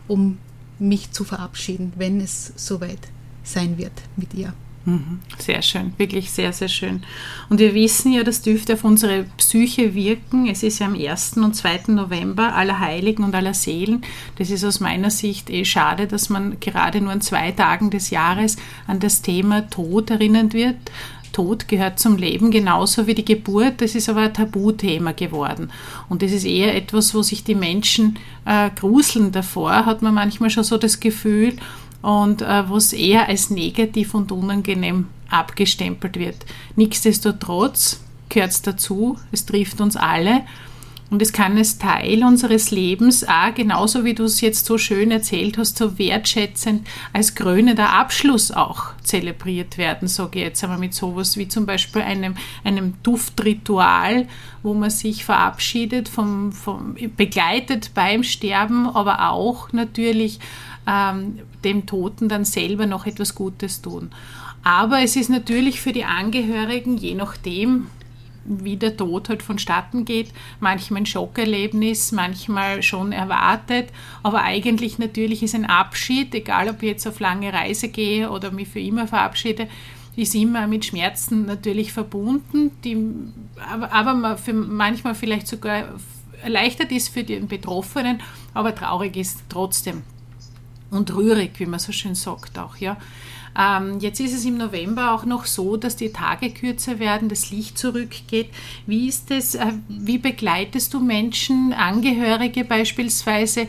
um 0.08 0.38
mich 0.80 1.12
zu 1.12 1.24
verabschieden, 1.24 1.94
wenn 1.98 2.20
es 2.20 2.54
soweit 2.56 3.08
sein 3.44 3.78
wird 3.78 3.94
mit 4.18 4.34
ihr. 4.34 4.54
Mhm. 4.86 5.20
Sehr 5.40 5.64
schön, 5.64 5.94
wirklich 5.98 6.30
sehr, 6.30 6.54
sehr 6.54 6.68
schön. 6.68 7.02
Und 7.50 7.60
wir 7.60 7.74
wissen 7.74 8.14
ja, 8.14 8.24
das 8.24 8.44
dürfte 8.44 8.74
auf 8.74 8.84
unsere 8.84 9.26
Psyche 9.38 9.96
wirken. 9.96 10.48
Es 10.48 10.62
ist 10.62 10.78
ja 10.78 10.86
am 10.86 10.94
1. 10.94 11.38
und 11.38 11.56
2. 11.56 11.86
November 11.88 12.56
aller 12.56 12.80
Heiligen 12.80 13.24
und 13.24 13.34
aller 13.34 13.56
Seelen. 13.56 14.04
Das 14.38 14.52
ist 14.52 14.64
aus 14.64 14.80
meiner 14.80 15.10
Sicht 15.10 15.50
eh 15.50 15.66
schade, 15.66 16.06
dass 16.06 16.30
man 16.30 16.60
gerade 16.60 17.02
nur 17.02 17.12
an 17.12 17.22
zwei 17.22 17.52
Tagen 17.52 17.90
des 17.90 18.12
Jahres 18.12 18.58
an 18.86 19.00
das 19.00 19.24
Thema 19.24 19.68
Tod 19.70 20.12
erinnert 20.12 20.54
wird. 20.54 20.78
Tod 21.32 21.68
gehört 21.68 22.00
zum 22.00 22.18
Leben 22.18 22.52
genauso 22.52 23.08
wie 23.08 23.16
die 23.16 23.26
Geburt. 23.26 23.82
Das 23.82 23.96
ist 23.96 24.10
aber 24.10 24.22
ein 24.22 24.34
Tabuthema 24.34 25.12
geworden. 25.12 25.72
Und 26.10 26.22
das 26.22 26.32
ist 26.32 26.46
eher 26.46 26.76
etwas, 26.76 27.14
wo 27.14 27.22
sich 27.22 27.44
die 27.44 27.56
Menschen 27.56 28.18
äh, 28.46 28.70
gruseln 28.70 29.32
davor, 29.32 29.86
hat 29.86 30.02
man 30.02 30.14
manchmal 30.14 30.50
schon 30.50 30.64
so 30.64 30.78
das 30.78 31.00
Gefühl 31.00 31.56
und 32.02 32.42
äh, 32.42 32.70
was 32.70 32.94
eher 32.94 33.28
als 33.28 33.50
negativ 33.50 34.14
und 34.14 34.32
unangenehm 34.32 35.08
abgestempelt 35.30 36.18
wird. 36.18 36.38
Nichtsdestotrotz 36.76 38.02
gehört 38.30 38.52
es 38.52 38.62
dazu, 38.62 39.18
es 39.32 39.46
trifft 39.46 39.82
uns 39.82 39.96
alle 39.96 40.42
und 41.12 41.22
es 41.22 41.34
kann 41.34 41.56
als 41.58 41.78
Teil 41.78 42.24
unseres 42.24 42.72
Lebens 42.72 43.28
auch, 43.28 43.54
genauso 43.54 44.04
wie 44.04 44.16
du 44.16 44.24
es 44.24 44.42
jetzt 44.42 44.66
so 44.66 44.80
schön 44.80 45.12
erzählt 45.12 45.58
hast, 45.58 45.78
so 45.78 46.00
wertschätzend 46.00 46.88
als 47.14 47.36
krönender 47.36 47.94
Abschluss 47.94 48.52
auch 48.52 48.86
zelebriert 49.04 49.78
werden, 49.78 50.08
sage 50.08 50.40
ich 50.40 50.46
jetzt 50.46 50.64
einmal 50.64 50.80
mit 50.80 50.96
sowas 50.96 51.38
wie 51.38 51.48
zum 51.48 51.68
Beispiel 51.68 52.02
einem, 52.02 52.36
einem 52.64 52.96
Duftritual, 53.04 54.28
wo 54.64 54.74
man 54.74 54.90
sich 54.90 55.26
verabschiedet, 55.26 56.10
vom, 56.10 56.52
vom, 56.52 56.96
begleitet 57.16 57.92
beim 57.94 58.24
Sterben, 58.24 58.88
aber 58.88 59.30
auch 59.30 59.72
natürlich 59.74 60.40
ähm, 60.88 61.40
dem 61.64 61.86
Toten 61.86 62.30
dann 62.30 62.46
selber 62.46 62.88
noch 62.88 63.06
etwas 63.06 63.36
Gutes 63.36 63.84
tun. 63.84 64.10
Aber 64.64 65.02
es 65.02 65.16
ist 65.16 65.30
natürlich 65.30 65.80
für 65.80 65.94
die 65.94 66.06
Angehörigen, 66.06 66.98
je 66.98 67.14
nachdem, 67.14 67.86
wie 68.46 68.78
der 68.78 68.96
Tod 68.96 69.30
halt 69.30 69.44
vonstatten 69.44 70.06
geht, 70.06 70.32
manchmal 70.60 71.02
ein 71.02 71.06
Schockerlebnis, 71.06 72.12
manchmal 72.12 72.84
schon 72.84 73.12
erwartet, 73.12 73.90
aber 74.24 74.44
eigentlich 74.44 75.00
natürlich 75.00 75.44
ist 75.44 75.56
ein 75.56 75.66
Abschied, 75.66 76.34
egal 76.34 76.70
ob 76.70 76.84
ich 76.84 76.90
jetzt 76.90 77.08
auf 77.08 77.20
lange 77.20 77.52
Reise 77.52 77.90
gehe 77.90 78.30
oder 78.30 78.52
mich 78.52 78.70
für 78.70 78.80
immer 78.80 79.08
verabschiede, 79.08 79.68
ist 80.16 80.36
immer 80.36 80.68
mit 80.68 80.86
Schmerzen 80.86 81.46
natürlich 81.46 81.92
verbunden, 81.92 82.72
die 82.84 82.98
aber, 83.70 83.92
aber 83.92 84.38
manchmal 84.54 85.16
vielleicht 85.16 85.48
sogar 85.48 85.90
erleichtert 86.42 86.92
ist 86.92 87.10
für 87.10 87.24
den 87.24 87.48
Betroffenen, 87.48 88.22
aber 88.54 88.74
traurig 88.74 89.18
ist 89.18 89.44
trotzdem. 89.50 90.04
Und 90.92 91.14
rührig, 91.14 91.60
wie 91.60 91.66
man 91.66 91.80
so 91.80 91.92
schön 91.92 92.16
sagt 92.16 92.58
auch, 92.58 92.78
ja. 92.78 92.98
Ähm, 93.58 94.00
jetzt 94.00 94.20
ist 94.20 94.34
es 94.34 94.46
im 94.46 94.58
November 94.58 95.14
auch 95.14 95.26
noch 95.26 95.46
so, 95.46 95.78
dass 95.78 95.96
die 95.96 96.12
Tage 96.12 96.50
kürzer 96.50 97.00
werden, 97.00 97.30
das 97.30 97.52
Licht 97.52 97.78
zurückgeht. 97.78 98.50
Wie 98.86 99.08
ist 99.08 99.32
es, 99.32 99.56
äh, 99.56 99.74
wie 99.88 100.18
begleitest 100.18 100.94
du 100.94 101.00
Menschen, 101.00 101.74
Angehörige 101.74 102.66
beispielsweise, 102.66 103.68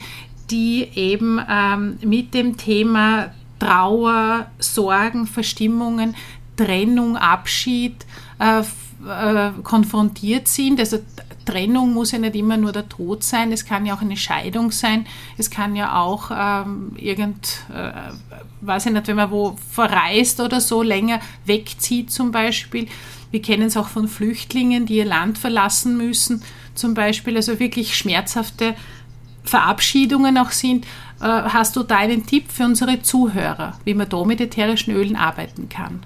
die 0.50 0.88
eben 0.94 1.40
ähm, 1.48 1.98
mit 2.02 2.34
dem 2.34 2.56
Thema 2.56 3.32
Trauer, 3.58 4.50
Sorgen, 4.58 5.26
Verstimmungen, 5.26 6.14
Trennung, 6.56 7.16
Abschied 7.16 8.04
äh, 8.40 8.60
äh, 8.60 9.52
konfrontiert 9.62 10.48
sind? 10.48 10.80
Also 10.80 10.98
Trennung 11.46 11.94
muss 11.94 12.12
ja 12.12 12.18
nicht 12.18 12.34
immer 12.34 12.58
nur 12.58 12.72
der 12.72 12.88
Tod 12.88 13.24
sein, 13.24 13.52
es 13.52 13.64
kann 13.64 13.86
ja 13.86 13.96
auch 13.96 14.02
eine 14.02 14.18
Scheidung 14.18 14.70
sein, 14.70 15.06
es 15.38 15.48
kann 15.48 15.74
ja 15.74 15.98
auch 15.98 16.30
ähm, 16.30 16.92
irgend, 16.96 17.64
äh, 17.74 17.92
weiß 18.60 18.86
ich 18.86 18.92
nicht, 18.92 19.08
wenn 19.08 19.16
man 19.16 19.30
wo 19.30 19.56
verreist 19.70 20.40
oder 20.40 20.60
so 20.60 20.82
länger 20.82 21.20
wegzieht 21.46 22.10
zum 22.10 22.30
Beispiel. 22.32 22.88
Wir 23.30 23.40
kennen 23.40 23.68
es 23.68 23.76
auch 23.76 23.88
von 23.88 24.08
Flüchtlingen, 24.08 24.84
die 24.84 24.96
ihr 24.96 25.04
Land 25.04 25.38
verlassen 25.38 25.96
müssen 25.96 26.42
zum 26.74 26.94
Beispiel, 26.94 27.36
also 27.36 27.58
wirklich 27.58 27.96
schmerzhafte 27.96 28.74
Verabschiedungen 29.44 30.36
auch 30.38 30.50
sind. 30.50 30.84
Äh, 31.20 31.24
hast 31.24 31.76
du 31.76 31.82
da 31.82 31.96
einen 31.96 32.26
Tipp 32.26 32.50
für 32.52 32.64
unsere 32.64 33.02
Zuhörer, 33.02 33.78
wie 33.84 33.94
man 33.94 34.08
da 34.08 34.24
mit 34.24 34.40
ätherischen 34.40 34.94
Ölen 34.94 35.16
arbeiten 35.16 35.68
kann? 35.68 36.00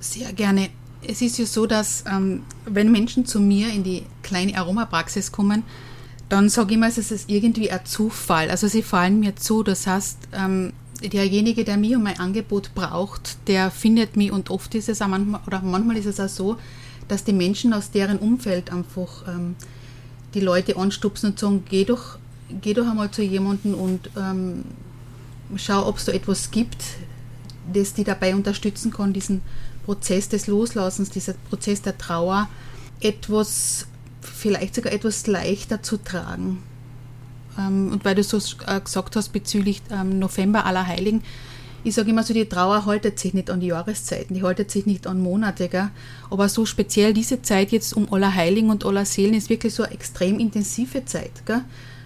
Sehr 0.00 0.32
gerne 0.32 0.70
es 1.06 1.22
ist 1.22 1.38
ja 1.38 1.46
so, 1.46 1.66
dass 1.66 2.04
ähm, 2.10 2.42
wenn 2.64 2.90
Menschen 2.90 3.26
zu 3.26 3.40
mir 3.40 3.72
in 3.72 3.84
die 3.84 4.04
kleine 4.22 4.56
Aromapraxis 4.56 5.32
kommen, 5.32 5.62
dann 6.28 6.48
sage 6.48 6.74
ich 6.74 6.80
mal, 6.80 6.88
es 6.88 6.98
ist 6.98 7.30
irgendwie 7.30 7.70
ein 7.70 7.84
Zufall. 7.84 8.50
Also 8.50 8.68
sie 8.68 8.82
fallen 8.82 9.20
mir 9.20 9.36
zu. 9.36 9.62
Das 9.62 9.86
heißt, 9.86 10.18
ähm, 10.32 10.72
derjenige, 11.00 11.64
der 11.64 11.76
mich 11.76 11.94
und 11.96 12.02
mein 12.02 12.18
Angebot 12.18 12.74
braucht, 12.74 13.38
der 13.46 13.70
findet 13.70 14.16
mich 14.16 14.32
und 14.32 14.50
oft 14.50 14.74
ist 14.74 14.88
es 14.88 15.00
auch 15.00 15.08
manchmal, 15.08 15.40
oder 15.46 15.62
manchmal 15.62 15.96
ist 15.96 16.06
es 16.06 16.20
auch 16.20 16.28
so, 16.28 16.56
dass 17.06 17.24
die 17.24 17.32
Menschen 17.32 17.72
aus 17.72 17.90
deren 17.90 18.18
Umfeld 18.18 18.70
einfach 18.72 19.26
ähm, 19.26 19.56
die 20.34 20.40
Leute 20.40 20.76
anstupsen 20.76 21.30
und 21.30 21.38
sagen, 21.38 21.64
geh 21.68 21.84
doch, 21.84 22.18
geh 22.60 22.74
doch 22.74 22.86
einmal 22.86 23.10
zu 23.10 23.22
jemandem 23.22 23.74
und 23.74 24.10
ähm, 24.16 24.64
schau, 25.56 25.86
ob 25.86 25.96
es 25.96 26.04
da 26.04 26.12
etwas 26.12 26.50
gibt, 26.50 26.82
das 27.72 27.94
die 27.94 28.04
dabei 28.04 28.34
unterstützen 28.34 28.92
kann, 28.92 29.12
diesen 29.12 29.42
Prozess 29.84 30.28
des 30.28 30.46
Loslassens, 30.46 31.10
dieser 31.10 31.34
Prozess 31.48 31.82
der 31.82 31.96
Trauer, 31.96 32.48
etwas, 33.00 33.86
vielleicht 34.20 34.74
sogar 34.74 34.92
etwas 34.92 35.26
leichter 35.26 35.82
zu 35.82 35.96
tragen. 35.96 36.62
Ähm, 37.58 37.92
und 37.92 38.04
weil 38.04 38.14
du 38.14 38.22
so 38.22 38.38
äh, 38.66 38.80
gesagt 38.80 39.16
hast 39.16 39.30
bezüglich 39.30 39.82
ähm, 39.90 40.18
November 40.18 40.66
aller 40.66 40.86
Heiligen, 40.86 41.22
ich 41.84 41.94
sage 41.94 42.10
immer 42.10 42.22
so, 42.22 42.34
die 42.34 42.44
Trauer 42.44 42.86
haltet 42.86 43.18
sich 43.18 43.34
nicht 43.34 43.50
an 43.50 43.60
die 43.60 43.68
Jahreszeiten, 43.68 44.34
die 44.34 44.42
haltet 44.42 44.70
sich 44.70 44.84
nicht 44.84 45.06
an 45.06 45.20
Monate, 45.20 45.68
gell? 45.68 45.90
aber 46.28 46.48
so 46.48 46.66
speziell 46.66 47.14
diese 47.14 47.40
Zeit 47.40 47.70
jetzt 47.70 47.96
um 47.96 48.12
aller 48.12 48.34
Heiligen 48.34 48.68
und 48.70 48.84
aller 48.84 49.04
Seelen 49.04 49.34
ist 49.34 49.48
wirklich 49.48 49.74
so 49.74 49.84
eine 49.84 49.94
extrem 49.94 50.40
intensive 50.40 51.04
Zeit, 51.04 51.46
gell? 51.46 51.62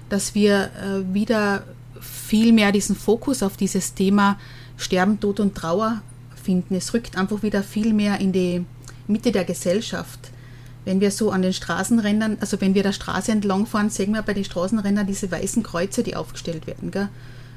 dass 0.09 0.35
wir 0.35 0.65
äh, 0.65 1.15
wieder 1.15 1.65
viel 2.01 2.53
mehr 2.53 2.71
diesen 2.71 2.95
Fokus 2.95 3.43
auf 3.43 3.57
dieses 3.57 3.95
Thema 3.95 4.39
Sterben, 4.83 5.21
Tod 5.21 5.41
und 5.41 5.55
Trauer 5.55 6.03
finden. 6.43 6.75
Es 6.75 6.93
rückt 6.93 7.17
einfach 7.17 7.43
wieder 7.43 7.63
viel 7.63 7.93
mehr 7.93 8.21
in 8.21 8.33
die 8.33 8.65
Mitte 9.07 9.33
der 9.33 9.45
Gesellschaft. 9.45 10.31
Wenn 10.85 11.01
wir 11.01 11.11
so 11.11 11.31
an 11.31 11.43
den 11.43 11.53
Straßenrändern, 11.53 12.39
also 12.41 12.61
wenn 12.61 12.75
wir 12.75 12.83
der 12.83 12.93
Straße 12.93 13.31
entlang 13.31 13.67
fahren, 13.67 13.91
sehen 13.91 14.13
wir 14.13 14.23
bei 14.23 14.35
den 14.35 14.45
Straßenrändern 14.45 15.07
diese 15.07 15.31
weißen 15.31 15.63
Kreuze, 15.63 16.03
die 16.03 16.17
aufgestellt 16.17 16.67
werden. 16.67 17.09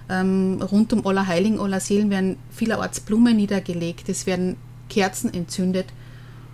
Ähm, 0.08 0.62
rund 0.62 0.94
um 0.94 1.06
Allerheiligen, 1.08 1.60
Allerseelen 1.60 2.12
werden 2.12 2.38
vielerorts 2.52 3.00
Blumen 3.00 3.36
niedergelegt, 3.36 4.08
es 4.08 4.28
werden 4.28 4.56
Kerzen 4.88 5.34
entzündet 5.34 5.88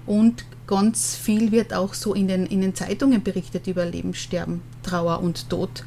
und 0.06 0.46
ganz 0.68 1.18
viel 1.18 1.52
wird 1.52 1.74
auch 1.74 1.94
so 1.94 2.14
in 2.14 2.30
den, 2.30 2.46
in 2.46 2.62
den 2.62 2.76
Zeitungen 2.76 3.24
berichtet 3.24 3.68
über 3.68 3.86
Leben, 3.86 4.14
Sterben, 4.14 4.62
Trauer 4.84 5.20
und 5.20 5.50
Tod. 5.50 5.84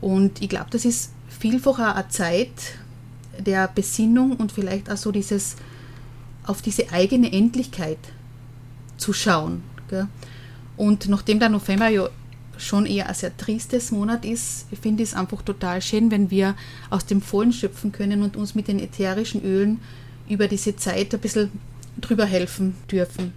Und 0.00 0.40
ich 0.40 0.48
glaube, 0.48 0.66
das 0.70 0.84
ist 0.84 1.10
vielfach 1.28 1.80
eine 1.80 2.08
Zeit, 2.08 2.78
der 3.38 3.68
Besinnung 3.68 4.36
und 4.36 4.52
vielleicht 4.52 4.90
auch 4.90 4.96
so 4.96 5.12
dieses 5.12 5.56
auf 6.44 6.60
diese 6.62 6.92
eigene 6.92 7.32
Endlichkeit 7.32 7.98
zu 8.96 9.12
schauen. 9.12 9.62
Gell? 9.88 10.08
Und 10.76 11.08
nachdem 11.08 11.38
der 11.38 11.48
November 11.48 11.88
ja 11.88 12.08
schon 12.56 12.86
eher 12.86 13.08
ein 13.08 13.14
sehr 13.14 13.36
tristes 13.36 13.90
Monat 13.90 14.24
ist, 14.24 14.66
finde 14.80 15.02
ich 15.02 15.10
es 15.10 15.14
einfach 15.14 15.42
total 15.42 15.82
schön, 15.82 16.10
wenn 16.10 16.30
wir 16.30 16.54
aus 16.90 17.06
dem 17.06 17.20
Vollen 17.20 17.52
schöpfen 17.52 17.92
können 17.92 18.22
und 18.22 18.36
uns 18.36 18.54
mit 18.54 18.68
den 18.68 18.78
ätherischen 18.78 19.42
Ölen 19.42 19.80
über 20.28 20.48
diese 20.48 20.76
Zeit 20.76 21.14
ein 21.14 21.20
bisschen 21.20 21.50
drüber 22.00 22.24
helfen 22.24 22.74
dürfen. 22.90 23.32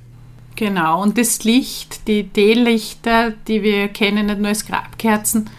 Genau, 0.56 1.04
und 1.04 1.18
das 1.18 1.44
Licht, 1.44 2.08
die 2.08 2.28
Teelichter, 2.28 3.32
die 3.48 3.62
wir 3.62 3.90
kennen, 3.90 4.26
nicht 4.26 4.40
nur 4.40 4.48
als 4.48 4.66
Grabkerzen, 4.66 5.50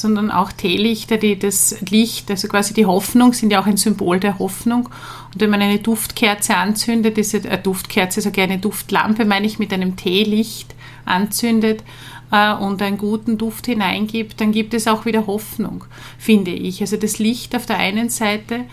sondern 0.00 0.30
auch 0.30 0.52
Teelichter, 0.52 1.16
die 1.16 1.38
das 1.38 1.80
Licht, 1.88 2.30
also 2.30 2.48
quasi 2.48 2.74
die 2.74 2.86
Hoffnung, 2.86 3.32
sind 3.32 3.50
ja 3.50 3.60
auch 3.60 3.66
ein 3.66 3.76
Symbol 3.76 4.20
der 4.20 4.38
Hoffnung. 4.38 4.90
Und 5.32 5.40
wenn 5.40 5.50
man 5.50 5.62
eine 5.62 5.78
Duftkerze 5.78 6.56
anzündet, 6.56 7.18
ist 7.18 7.34
eine 7.34 7.58
Duftkerze, 7.58 8.20
so 8.20 8.30
eine 8.36 8.58
Duftlampe, 8.58 9.24
meine 9.24 9.46
ich, 9.46 9.58
mit 9.58 9.72
einem 9.72 9.96
Teelicht 9.96 10.74
anzündet 11.04 11.82
äh, 12.30 12.54
und 12.54 12.82
einen 12.82 12.98
guten 12.98 13.38
Duft 13.38 13.66
hineingibt, 13.66 14.40
dann 14.40 14.52
gibt 14.52 14.74
es 14.74 14.86
auch 14.86 15.06
wieder 15.06 15.26
Hoffnung, 15.26 15.84
finde 16.18 16.50
ich. 16.50 16.80
Also 16.80 16.96
das 16.96 17.18
Licht 17.18 17.56
auf 17.56 17.66
der 17.66 17.78
einen 17.78 18.10
Seite 18.10 18.64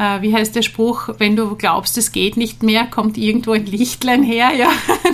äh, 0.00 0.22
wie 0.22 0.34
heißt 0.34 0.56
der 0.56 0.62
Spruch, 0.62 1.10
wenn 1.18 1.36
du 1.36 1.56
glaubst, 1.56 1.98
es 1.98 2.10
geht 2.10 2.38
nicht 2.38 2.62
mehr, 2.62 2.86
kommt 2.86 3.18
irgendwo 3.18 3.52
ein 3.52 3.66
Lichtlein 3.66 4.22
her. 4.22 4.50
Ja, 4.60 4.68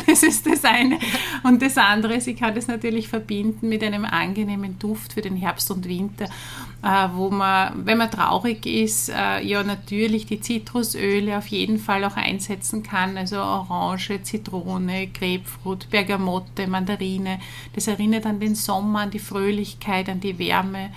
das 0.07 0.23
ist 0.23 0.47
das 0.47 0.64
eine. 0.64 0.99
Und 1.45 1.62
das 1.62 1.76
andere, 1.76 2.21
sie 2.21 2.35
kann 2.35 2.55
das 2.55 2.66
natürlich 2.66 3.07
verbinden 3.07 3.69
mit 3.69 3.83
einem 3.83 4.05
angenehmen 4.05 4.78
Duft 4.78 5.12
für 5.12 5.21
den 5.21 5.37
Herbst 5.37 5.71
und 5.71 5.88
Winter, 5.88 6.25
äh, 6.83 7.09
wo 7.14 7.31
man, 7.31 7.85
wenn 7.85 7.99
man 7.99 8.11
traurig 8.11 8.66
ist, 8.66 9.11
äh, 9.11 9.43
ja 9.43 9.62
natürlich 9.62 10.26
die 10.26 10.40
Zitrusöle 10.40 11.37
auf 11.37 11.47
jeden 11.49 11.78
Fall 11.78 12.05
auch 12.05 12.16
einsetzen 12.16 12.83
kann. 12.83 13.16
Also 13.16 13.37
Orange, 13.37 14.23
Zitrone, 14.23 15.09
Grapefruit, 15.09 15.90
Bergamotte, 15.90 16.66
Mandarine. 16.66 17.38
Das 17.75 17.87
erinnert 17.87 18.26
an 18.26 18.40
den 18.40 18.55
Sommer, 18.55 19.00
an 19.00 19.11
die 19.11 19.19
Fröhlichkeit, 19.19 20.09
an 20.09 20.21
die 20.21 20.38
Wärme 20.38 20.90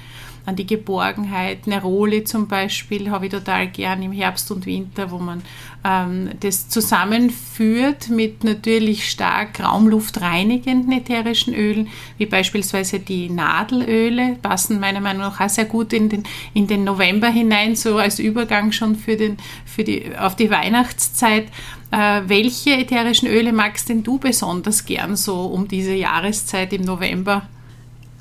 an 0.49 0.55
die 0.55 0.65
Geborgenheit. 0.65 1.67
Neroli 1.67 2.23
zum 2.23 2.47
Beispiel 2.47 3.11
habe 3.11 3.27
ich 3.27 3.31
total 3.31 3.67
gern 3.67 4.01
im 4.01 4.11
Herbst 4.11 4.51
und 4.51 4.65
Winter, 4.65 5.11
wo 5.11 5.19
man 5.19 5.43
ähm, 5.85 6.31
das 6.39 6.67
zusammenführt 6.69 8.09
mit 8.09 8.43
natürlich 8.43 9.09
stark 9.09 9.59
raumluftreinigenden 9.59 10.91
ätherischen 10.91 11.53
Ölen, 11.53 11.87
wie 12.17 12.25
beispielsweise 12.25 12.99
die 12.99 13.29
Nadelöle, 13.29 14.37
passen 14.41 14.79
meiner 14.79 14.99
Meinung 14.99 15.21
nach 15.21 15.39
auch 15.39 15.49
sehr 15.49 15.65
gut 15.65 15.93
in 15.93 16.09
den, 16.09 16.23
in 16.53 16.67
den 16.67 16.83
November 16.83 17.29
hinein, 17.29 17.75
so 17.75 17.97
als 17.97 18.19
Übergang 18.19 18.71
schon 18.71 18.95
für 18.95 19.15
den, 19.15 19.37
für 19.65 19.83
die, 19.83 20.11
auf 20.17 20.35
die 20.35 20.49
Weihnachtszeit. 20.49 21.45
Äh, 21.91 22.21
welche 22.25 22.71
ätherischen 22.71 23.27
Öle 23.27 23.53
magst 23.53 23.89
denn 23.89 24.03
du 24.03 24.17
besonders 24.17 24.85
gern 24.85 25.15
so 25.15 25.45
um 25.45 25.67
diese 25.67 25.93
Jahreszeit 25.93 26.73
im 26.73 26.81
November? 26.81 27.47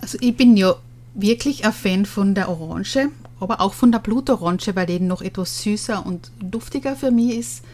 Also 0.00 0.18
ich 0.20 0.36
bin 0.36 0.56
ja 0.56 0.74
wirklich 1.14 1.64
ein 1.64 1.72
Fan 1.72 2.06
von 2.06 2.34
der 2.34 2.48
Orange, 2.48 3.08
aber 3.40 3.60
auch 3.60 3.74
von 3.74 3.92
der 3.92 3.98
Blutorange, 3.98 4.74
weil 4.74 4.86
die 4.86 5.00
noch 5.00 5.22
etwas 5.22 5.62
süßer 5.62 6.04
und 6.04 6.30
duftiger 6.40 6.96
für 6.96 7.10
mich 7.10 7.36
ist. 7.36 7.64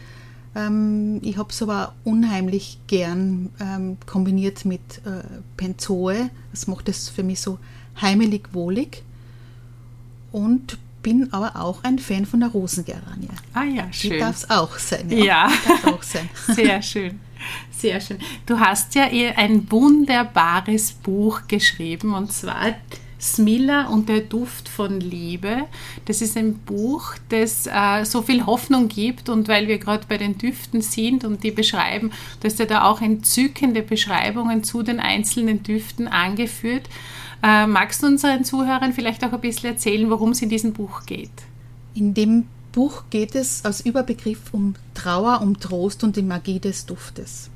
Ähm, 0.55 1.19
ich 1.21 1.37
habe 1.37 1.49
es 1.49 1.61
aber 1.61 1.93
unheimlich 2.03 2.79
gern 2.87 3.49
ähm, 3.59 3.97
kombiniert 4.05 4.65
mit 4.65 5.01
äh, 5.05 5.23
Penzoe. 5.57 6.29
Das 6.51 6.67
macht 6.67 6.87
es 6.87 7.09
für 7.09 7.23
mich 7.23 7.41
so 7.41 7.59
heimelig 8.01 8.49
wohlig. 8.53 9.03
Und 10.31 10.77
bin 11.01 11.31
aber 11.31 11.61
auch 11.61 11.83
ein 11.83 11.99
Fan 11.99 12.25
von 12.25 12.39
der 12.39 12.49
Rosengeranie. 12.49 13.29
Ah 13.53 13.63
ja, 13.63 13.93
schön. 13.93 14.13
Die 14.13 14.17
darf 14.17 14.37
es 14.37 14.49
auch 14.49 14.79
sein. 14.79 15.09
Ja, 15.11 15.49
ja. 15.49 15.49
auch 15.93 16.01
sein. 16.01 16.27
sehr 16.55 16.81
schön. 16.81 17.19
Sehr 17.69 18.01
schön. 18.01 18.17
Du 18.47 18.59
hast 18.59 18.95
ja 18.95 19.11
eh 19.11 19.29
ein 19.29 19.69
wunderbares 19.69 20.93
Buch 20.93 21.41
geschrieben 21.47 22.15
und 22.15 22.31
zwar 22.31 22.73
Smilla 23.19 23.87
und 23.87 24.09
der 24.09 24.21
Duft 24.21 24.69
von 24.69 24.99
Liebe. 24.99 25.63
Das 26.05 26.21
ist 26.21 26.37
ein 26.37 26.55
Buch, 26.59 27.15
das 27.29 27.67
äh, 27.67 28.03
so 28.03 28.21
viel 28.21 28.45
Hoffnung 28.45 28.87
gibt 28.87 29.29
und 29.29 29.47
weil 29.47 29.67
wir 29.67 29.77
gerade 29.77 30.05
bei 30.07 30.17
den 30.17 30.37
Düften 30.37 30.81
sind 30.81 31.23
und 31.23 31.43
die 31.43 31.51
beschreiben, 31.51 32.11
hast 32.43 32.59
ja 32.59 32.65
da 32.65 32.83
auch 32.83 33.01
entzückende 33.01 33.81
Beschreibungen 33.81 34.63
zu 34.63 34.83
den 34.83 34.99
einzelnen 34.99 35.63
Düften 35.63 36.07
angeführt. 36.07 36.89
Äh, 37.43 37.67
magst 37.67 38.03
du 38.03 38.07
unseren 38.07 38.43
Zuhörern 38.43 38.93
vielleicht 38.93 39.23
auch 39.23 39.33
ein 39.33 39.41
bisschen 39.41 39.71
erzählen, 39.71 40.09
worum 40.09 40.31
es 40.31 40.41
in 40.41 40.49
diesem 40.49 40.73
Buch 40.73 41.05
geht? 41.05 41.31
In 41.93 42.13
dem 42.13 42.47
Buch 42.71 43.03
geht 43.09 43.35
es 43.35 43.63
als 43.63 43.81
Überbegriff 43.85 44.53
um 44.53 44.75
Trauer, 44.93 45.41
um 45.41 45.59
Trost 45.59 46.03
und 46.03 46.15
die 46.15 46.21
Magie 46.21 46.59
des 46.59 46.85
Duftes. 46.85 47.49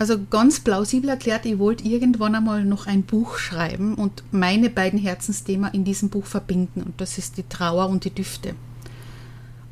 Also 0.00 0.18
ganz 0.30 0.60
plausibel 0.60 1.10
erklärt, 1.10 1.44
ich 1.44 1.58
wollte 1.58 1.84
irgendwann 1.84 2.34
einmal 2.34 2.64
noch 2.64 2.86
ein 2.86 3.02
Buch 3.02 3.36
schreiben 3.36 3.96
und 3.96 4.22
meine 4.32 4.70
beiden 4.70 4.98
Herzensthemen 4.98 5.74
in 5.74 5.84
diesem 5.84 6.08
Buch 6.08 6.24
verbinden. 6.24 6.82
Und 6.82 6.98
das 7.02 7.18
ist 7.18 7.36
die 7.36 7.46
Trauer 7.46 7.90
und 7.90 8.06
die 8.06 8.14
Düfte. 8.14 8.54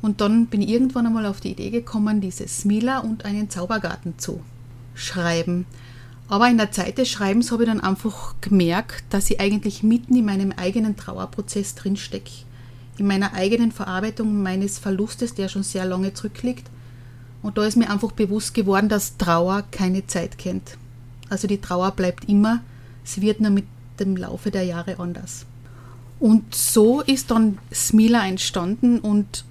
Und 0.03 0.21
dann 0.21 0.45
bin 0.45 0.61
ich 0.61 0.69
irgendwann 0.69 1.07
einmal 1.07 1.25
auf 1.25 1.39
die 1.39 1.49
Idee 1.49 1.71
gekommen, 1.71 2.21
dieses 2.21 2.59
Smila 2.59 2.99
und 2.99 3.25
einen 3.25 3.49
Zaubergarten 3.49 4.19
zu 4.19 4.41
schreiben. 4.93 5.65
Aber 6.27 6.47
in 6.47 6.59
der 6.59 6.71
Zeit 6.71 6.99
des 6.99 7.09
Schreibens 7.09 7.51
habe 7.51 7.63
ich 7.63 7.69
dann 7.69 7.81
einfach 7.81 8.35
gemerkt, 8.39 9.05
dass 9.09 9.31
ich 9.31 9.41
eigentlich 9.41 9.81
mitten 9.81 10.15
in 10.15 10.25
meinem 10.25 10.51
eigenen 10.51 10.95
Trauerprozess 10.95 11.73
drinstecke. 11.73 12.45
In 12.99 13.07
meiner 13.07 13.33
eigenen 13.33 13.71
Verarbeitung 13.71 14.43
meines 14.43 14.77
Verlustes, 14.77 15.33
der 15.33 15.49
schon 15.49 15.63
sehr 15.63 15.85
lange 15.85 16.13
zurückliegt 16.13 16.69
und 17.41 17.57
da 17.57 17.65
ist 17.65 17.77
mir 17.77 17.89
einfach 17.89 18.11
bewusst 18.11 18.53
geworden, 18.53 18.89
dass 18.89 19.17
Trauer 19.17 19.63
keine 19.71 20.05
Zeit 20.07 20.37
kennt. 20.37 20.77
Also 21.29 21.47
die 21.47 21.61
Trauer 21.61 21.91
bleibt 21.91 22.27
immer, 22.27 22.61
sie 23.03 23.21
wird 23.21 23.39
nur 23.39 23.51
mit 23.51 23.65
dem 23.99 24.17
Laufe 24.17 24.51
der 24.51 24.63
Jahre 24.63 24.99
anders. 24.99 25.45
Und 26.19 26.53
so 26.53 27.01
ist 27.01 27.31
dann 27.31 27.59
Smila 27.73 28.27
entstanden 28.27 28.99
und 28.99 29.45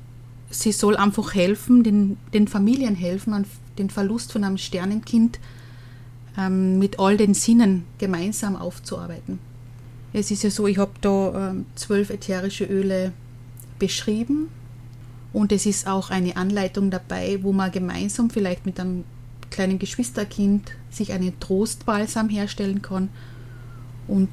sie 0.51 0.73
soll 0.73 0.97
einfach 0.97 1.35
helfen, 1.35 1.83
den, 1.83 2.19
den 2.35 2.47
Familien 2.47 2.95
helfen, 2.95 3.33
an 3.33 3.47
den 3.79 3.91
Verlust 3.91 4.33
von 4.33 4.45
einem 4.45 4.59
Sternenkind 4.59 5.39
ähm, 6.37 6.79
mit 6.79 6.99
all 6.99 7.17
den 7.17 7.33
Sinnen 7.33 7.85
gemeinsam 7.99 8.57
aufzuarbeiten. 8.57 9.39
Es 10.13 10.31
ist 10.31 10.43
ja 10.43 10.51
so, 10.51 10.67
ich 10.67 10.79
habe 10.79 10.93
da 11.01 11.51
ähm, 11.51 11.67
zwölf 11.75 12.11
ätherische 12.11 12.65
Öle 12.65 13.13
beschrieben 13.79 14.49
und 15.33 15.53
es 15.53 15.67
ist 15.67 15.87
auch 15.87 16.11
eine 16.11 16.37
Anleitung 16.37 16.91
dabei, 16.91 17.39
wo 17.43 17.53
man 17.53 17.71
gemeinsam 17.71 18.31
vielleicht 18.31 18.67
mit 18.67 18.81
einem 18.81 19.05
kleinen 19.51 19.79
Geschwisterkind 19.79 20.73
sich 20.91 21.13
einen 21.13 21.39
Trostbalsam 21.41 22.29
herstellen 22.29 22.83
kann 22.83 23.09
und 24.07 24.29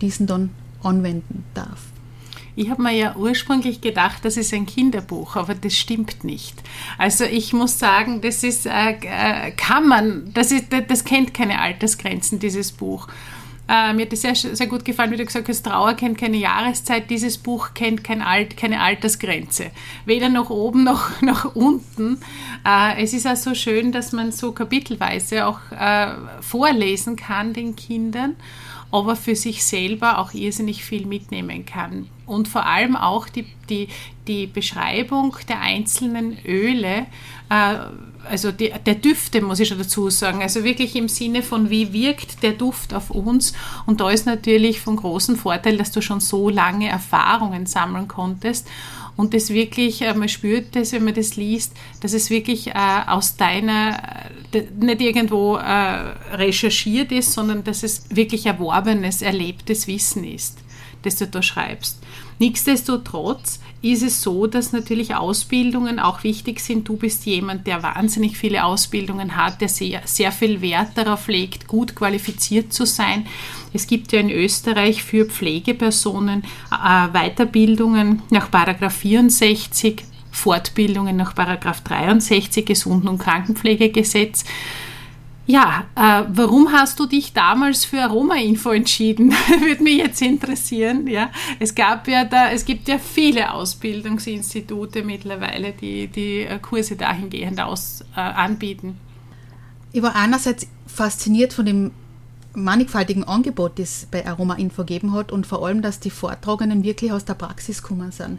diesen 0.00 0.26
dann 0.26 0.50
anwenden 0.82 1.44
darf. 1.54 1.92
Ich 2.54 2.68
habe 2.68 2.82
mir 2.82 2.92
ja 2.92 3.16
ursprünglich 3.16 3.80
gedacht, 3.80 4.24
das 4.24 4.36
ist 4.36 4.52
ein 4.52 4.66
Kinderbuch, 4.66 5.36
aber 5.36 5.54
das 5.54 5.74
stimmt 5.74 6.22
nicht. 6.22 6.62
Also 6.98 7.24
ich 7.24 7.54
muss 7.54 7.78
sagen, 7.78 8.20
das 8.20 8.42
ist, 8.42 8.66
äh, 8.66 8.96
äh 9.02 9.52
kann 9.52 9.88
man, 9.88 10.30
das, 10.34 10.52
ist, 10.52 10.66
das 10.88 11.04
kennt 11.04 11.32
keine 11.32 11.60
Altersgrenzen, 11.60 12.38
dieses 12.40 12.72
Buch. 12.72 13.08
Äh, 13.68 13.92
mir 13.94 14.06
hat 14.06 14.12
es 14.12 14.22
sehr, 14.22 14.34
sehr 14.34 14.66
gut 14.66 14.84
gefallen, 14.84 15.12
wie 15.12 15.16
du 15.16 15.24
gesagt 15.24 15.48
hast, 15.48 15.62
Trauer 15.62 15.94
kennt 15.94 16.18
keine 16.18 16.36
Jahreszeit, 16.36 17.08
dieses 17.10 17.38
Buch 17.38 17.74
kennt 17.74 18.02
kein 18.02 18.20
Alt, 18.20 18.56
keine 18.56 18.80
Altersgrenze. 18.80 19.70
Weder 20.04 20.28
nach 20.28 20.50
oben 20.50 20.84
noch 20.84 21.08
nach 21.22 21.54
unten. 21.54 22.18
Äh, 22.66 23.02
es 23.02 23.12
ist 23.12 23.26
auch 23.26 23.36
so 23.36 23.54
schön, 23.54 23.92
dass 23.92 24.12
man 24.12 24.32
so 24.32 24.52
kapitelweise 24.52 25.46
auch 25.46 25.60
äh, 25.70 26.08
vorlesen 26.40 27.16
kann 27.16 27.52
den 27.52 27.76
Kindern 27.76 28.36
aber 28.92 29.16
für 29.16 29.34
sich 29.34 29.64
selber 29.64 30.18
auch 30.18 30.34
irrsinnig 30.34 30.84
viel 30.84 31.06
mitnehmen 31.06 31.64
kann. 31.66 32.08
Und 32.26 32.46
vor 32.46 32.66
allem 32.66 32.94
auch 32.94 33.28
die, 33.28 33.46
die, 33.68 33.88
die 34.28 34.46
Beschreibung 34.46 35.36
der 35.48 35.60
einzelnen 35.60 36.36
Öle, 36.46 37.06
äh, 37.48 37.76
also 38.28 38.52
die, 38.52 38.72
der 38.86 38.94
Düfte, 38.94 39.40
muss 39.40 39.60
ich 39.60 39.68
schon 39.68 39.78
dazu 39.78 40.08
sagen. 40.10 40.42
Also 40.42 40.62
wirklich 40.62 40.94
im 40.94 41.08
Sinne 41.08 41.42
von, 41.42 41.70
wie 41.70 41.92
wirkt 41.92 42.42
der 42.42 42.52
Duft 42.52 42.94
auf 42.94 43.10
uns. 43.10 43.54
Und 43.86 44.00
da 44.00 44.10
ist 44.10 44.26
natürlich 44.26 44.80
von 44.80 44.96
großem 44.96 45.36
Vorteil, 45.36 45.76
dass 45.76 45.90
du 45.90 46.00
schon 46.00 46.20
so 46.20 46.48
lange 46.48 46.88
Erfahrungen 46.88 47.66
sammeln 47.66 48.08
konntest 48.08 48.68
und 49.16 49.34
das 49.34 49.50
wirklich, 49.50 50.02
äh, 50.02 50.14
man 50.14 50.28
spürt 50.28 50.74
das, 50.74 50.92
wenn 50.92 51.04
man 51.04 51.14
das 51.14 51.36
liest, 51.36 51.72
dass 52.00 52.12
es 52.12 52.30
wirklich 52.30 52.68
äh, 52.68 52.72
aus 53.06 53.36
deiner, 53.36 54.30
äh, 54.52 54.62
nicht 54.80 55.00
irgendwo 55.00 55.56
äh, 55.56 55.62
recherchiert 56.34 57.12
ist, 57.12 57.32
sondern 57.32 57.64
dass 57.64 57.82
es 57.82 58.04
wirklich 58.10 58.46
erworbenes, 58.46 59.22
erlebtes 59.22 59.86
Wissen 59.86 60.24
ist, 60.24 60.58
das 61.02 61.16
du 61.16 61.26
da 61.26 61.42
schreibst. 61.42 61.98
Nichtsdestotrotz 62.38 63.60
ist 63.82 64.02
es 64.02 64.22
so, 64.22 64.46
dass 64.46 64.72
natürlich 64.72 65.14
Ausbildungen 65.14 65.98
auch 65.98 66.22
wichtig 66.24 66.60
sind. 66.60 66.88
Du 66.88 66.96
bist 66.96 67.26
jemand, 67.26 67.66
der 67.66 67.82
wahnsinnig 67.82 68.36
viele 68.36 68.64
Ausbildungen 68.64 69.36
hat, 69.36 69.60
der 69.60 69.68
sehr, 69.68 70.02
sehr 70.04 70.32
viel 70.32 70.60
Wert 70.60 70.90
darauf 70.94 71.28
legt, 71.28 71.66
gut 71.66 71.94
qualifiziert 71.94 72.72
zu 72.72 72.86
sein. 72.86 73.26
Es 73.72 73.86
gibt 73.86 74.12
ja 74.12 74.20
in 74.20 74.30
Österreich 74.30 75.02
für 75.02 75.26
Pflegepersonen 75.26 76.44
äh, 76.70 77.08
Weiterbildungen 77.08 78.22
nach 78.30 78.48
64, 78.50 80.04
Fortbildungen 80.30 81.16
nach 81.16 81.32
63 81.32 82.64
Gesunden- 82.64 83.08
und 83.08 83.18
Krankenpflegegesetz. 83.18 84.44
Ja, 85.46 85.84
äh, 85.96 86.24
warum 86.32 86.70
hast 86.70 87.00
du 87.00 87.06
dich 87.06 87.32
damals 87.32 87.84
für 87.84 88.00
Aroma-Info 88.00 88.70
entschieden? 88.70 89.32
Würde 89.60 89.82
mich 89.82 89.98
jetzt 89.98 90.22
interessieren. 90.22 91.08
Ja, 91.08 91.30
es 91.58 91.74
gab 91.74 92.06
ja 92.06 92.24
da, 92.24 92.50
es 92.50 92.64
gibt 92.64 92.86
ja 92.86 92.98
viele 92.98 93.52
Ausbildungsinstitute 93.52 95.02
mittlerweile, 95.02 95.72
die 95.72 96.06
die 96.06 96.42
äh, 96.42 96.58
Kurse 96.60 96.94
dahingehend 96.94 97.60
aus, 97.60 98.04
äh, 98.16 98.20
anbieten. 98.20 98.98
Ich 99.92 100.02
war 100.02 100.14
einerseits 100.14 100.68
fasziniert 100.86 101.52
von 101.52 101.66
dem 101.66 101.90
mannigfaltigen 102.54 103.24
Angebot, 103.24 103.78
das 103.78 104.02
es 104.02 104.06
bei 104.06 104.26
Aroma 104.26 104.54
Info 104.54 104.82
gegeben 104.82 105.12
hat 105.12 105.32
und 105.32 105.46
vor 105.46 105.66
allem, 105.66 105.82
dass 105.82 105.98
die 105.98 106.10
Vortragenden 106.10 106.84
wirklich 106.84 107.10
aus 107.10 107.24
der 107.24 107.34
Praxis 107.34 107.82
kommen 107.82 108.12
sind. 108.12 108.38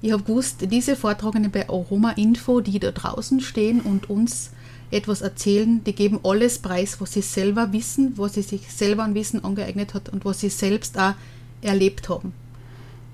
Ich 0.00 0.12
habe 0.12 0.22
gewusst, 0.22 0.70
diese 0.70 0.94
Vortragenden 0.94 1.50
bei 1.50 1.68
Aroma 1.68 2.10
Info, 2.12 2.60
die 2.60 2.78
da 2.78 2.92
draußen 2.92 3.40
stehen 3.40 3.80
und 3.80 4.08
uns 4.08 4.50
etwas 4.90 5.20
erzählen, 5.20 5.82
die 5.84 5.94
geben 5.94 6.20
alles 6.22 6.58
preis, 6.58 7.00
was 7.00 7.12
sie 7.12 7.22
selber 7.22 7.72
wissen, 7.72 8.14
was 8.16 8.34
sie 8.34 8.42
sich 8.42 8.72
selber 8.72 9.04
an 9.04 9.14
Wissen 9.14 9.44
angeeignet 9.44 9.94
hat 9.94 10.08
und 10.08 10.24
was 10.24 10.40
sie 10.40 10.48
selbst 10.48 10.98
auch 10.98 11.14
erlebt 11.60 12.08
haben. 12.08 12.32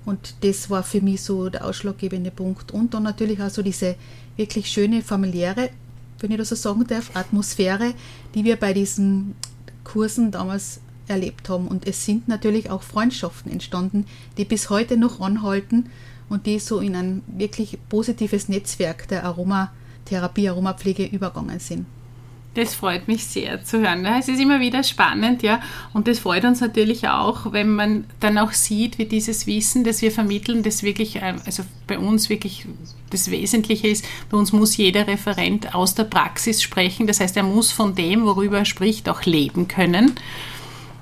Und 0.05 0.35
das 0.41 0.69
war 0.69 0.83
für 0.83 1.01
mich 1.01 1.21
so 1.21 1.49
der 1.49 1.65
ausschlaggebende 1.65 2.31
Punkt. 2.31 2.71
Und 2.71 2.93
dann 2.93 3.03
natürlich 3.03 3.41
auch 3.41 3.49
so 3.49 3.61
diese 3.61 3.95
wirklich 4.37 4.67
schöne 4.67 5.01
familiäre, 5.01 5.71
wenn 6.19 6.31
ich 6.31 6.37
das 6.37 6.49
so 6.49 6.55
sagen 6.55 6.85
darf, 6.87 7.11
Atmosphäre, 7.15 7.93
die 8.33 8.43
wir 8.43 8.55
bei 8.55 8.73
diesen 8.73 9.35
Kursen 9.83 10.31
damals 10.31 10.79
erlebt 11.07 11.49
haben. 11.49 11.67
Und 11.67 11.87
es 11.87 12.05
sind 12.05 12.27
natürlich 12.27 12.69
auch 12.69 12.83
Freundschaften 12.83 13.51
entstanden, 13.51 14.05
die 14.37 14.45
bis 14.45 14.69
heute 14.69 14.95
noch 14.97 15.19
anhalten 15.19 15.89
und 16.29 16.45
die 16.45 16.59
so 16.59 16.79
in 16.79 16.95
ein 16.95 17.23
wirklich 17.27 17.77
positives 17.89 18.47
Netzwerk 18.47 19.07
der 19.07 19.23
Aromatherapie, 19.25 19.84
Aromapflege 20.13 21.05
übergangen 21.05 21.59
sind. 21.59 21.85
Das 22.55 22.73
freut 22.73 23.09
mich 23.09 23.25
sehr 23.25 23.65
zu 23.65 23.81
hören. 23.81 24.05
Es 24.05 24.29
ist 24.29 24.39
immer 24.39 24.61
wieder 24.61 24.81
spannend, 24.81 25.43
ja. 25.43 25.59
Und 25.91 26.07
das 26.07 26.19
freut 26.19 26.45
uns 26.45 26.61
natürlich 26.61 27.09
auch, 27.09 27.51
wenn 27.51 27.75
man 27.75 28.05
dann 28.21 28.37
auch 28.37 28.53
sieht, 28.53 28.97
wie 28.97 29.05
dieses 29.05 29.45
Wissen, 29.45 29.83
das 29.83 30.01
wir 30.01 30.09
vermitteln, 30.09 30.63
das 30.63 30.81
wirklich, 30.81 31.17
äh, 31.17 31.33
also 31.45 31.63
bei 31.85 31.99
uns 31.99 32.29
wirklich 32.29 32.65
das 33.09 33.29
Wesentliche 33.29 33.89
ist, 33.89 34.05
bei 34.29 34.37
uns 34.37 34.53
muss 34.53 34.77
jeder 34.77 35.05
Referent 35.05 35.75
aus 35.75 35.95
der 35.95 36.05
Praxis 36.05 36.63
sprechen. 36.63 37.07
Das 37.07 37.19
heißt, 37.19 37.35
er 37.35 37.43
muss 37.43 37.73
von 37.73 37.93
dem, 37.93 38.23
worüber 38.23 38.59
er 38.59 38.65
spricht, 38.65 39.09
auch 39.09 39.23
leben 39.23 39.67
können. 39.67 40.13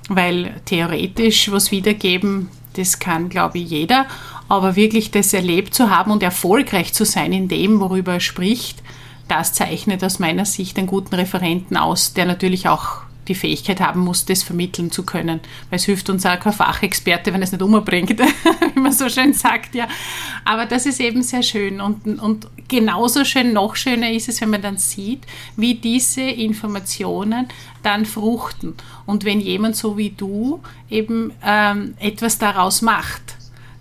Weil 0.08 0.60
theoretisch 0.64 1.52
was 1.52 1.70
wiedergeben, 1.70 2.48
das 2.76 2.98
kann, 2.98 3.28
glaube 3.28 3.58
ich, 3.58 3.70
jeder. 3.70 4.06
Aber 4.48 4.76
wirklich 4.76 5.10
das 5.10 5.32
erlebt 5.32 5.74
zu 5.74 5.90
haben 5.90 6.10
und 6.10 6.22
erfolgreich 6.22 6.92
zu 6.92 7.04
sein 7.04 7.32
in 7.32 7.48
dem, 7.48 7.80
worüber 7.80 8.14
er 8.14 8.20
spricht, 8.20 8.82
das 9.28 9.54
zeichnet 9.54 10.04
aus 10.04 10.18
meiner 10.18 10.44
Sicht 10.44 10.76
einen 10.76 10.86
guten 10.86 11.14
Referenten 11.14 11.76
aus, 11.76 12.12
der 12.12 12.26
natürlich 12.26 12.68
auch 12.68 13.04
die 13.28 13.34
Fähigkeit 13.34 13.80
haben 13.80 14.00
muss, 14.00 14.26
das 14.26 14.42
vermitteln 14.42 14.90
zu 14.90 15.04
können. 15.04 15.40
Weil 15.70 15.78
es 15.78 15.84
hilft 15.84 16.10
uns 16.10 16.26
auch 16.26 16.38
kein 16.38 16.52
Fachexperte, 16.52 17.32
wenn 17.32 17.42
es 17.42 17.52
nicht 17.52 17.62
umbringt, 17.62 18.18
wie 18.74 18.80
man 18.80 18.92
so 18.92 19.08
schön 19.08 19.32
sagt, 19.32 19.74
ja. 19.74 19.88
Aber 20.44 20.66
das 20.66 20.86
ist 20.86 21.00
eben 21.00 21.22
sehr 21.22 21.42
schön. 21.42 21.80
Und, 21.80 22.06
und 22.20 22.48
genauso 22.68 23.24
schön, 23.24 23.52
noch 23.52 23.76
schöner 23.76 24.10
ist 24.10 24.28
es, 24.28 24.40
wenn 24.40 24.50
man 24.50 24.62
dann 24.62 24.76
sieht, 24.76 25.22
wie 25.56 25.74
diese 25.74 26.22
Informationen 26.22 27.48
dann 27.82 28.04
fruchten. 28.04 28.74
Und 29.06 29.24
wenn 29.24 29.40
jemand 29.40 29.76
so 29.76 29.96
wie 29.96 30.10
du 30.10 30.60
eben 30.90 31.32
ähm, 31.44 31.94
etwas 31.98 32.38
daraus 32.38 32.82
macht 32.82 33.33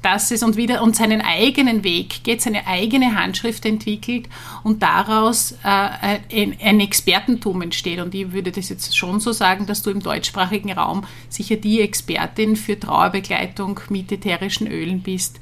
das 0.04 0.32
ist 0.32 0.44
und 0.44 0.58
wieder 0.58 0.84
und 0.84 0.96
seinen 0.96 1.22
eigenen 1.22 1.84
Weg 1.84 2.24
geht, 2.24 2.42
seine 2.42 2.68
eigene 2.68 3.16
Handschrift 3.16 3.66
entwickelt 3.66 4.28
und 4.64 4.84
daraus 4.84 5.54
äh, 5.64 6.18
ein, 6.32 6.58
ein, 6.62 6.80
Expertentum 6.80 7.62
entsteht. 7.62 8.00
Und 8.00 8.14
ich 8.14 8.32
würde 8.32 8.52
das 8.52 8.70
jetzt 8.70 8.96
schon 8.96 9.20
so 9.20 9.32
sagen, 9.32 9.66
dass 9.66 9.82
du 9.82 9.90
im 9.90 10.02
deutschsprachigen 10.02 10.72
Raum 10.72 11.06
sicher 11.30 11.56
die 11.56 11.82
Expertin 11.82 12.56
für 12.56 12.80
Trauerbegleitung 12.80 13.80
mit 13.90 14.12
ätherischen 14.12 14.68
Ölen 14.68 15.02
bist. 15.02 15.40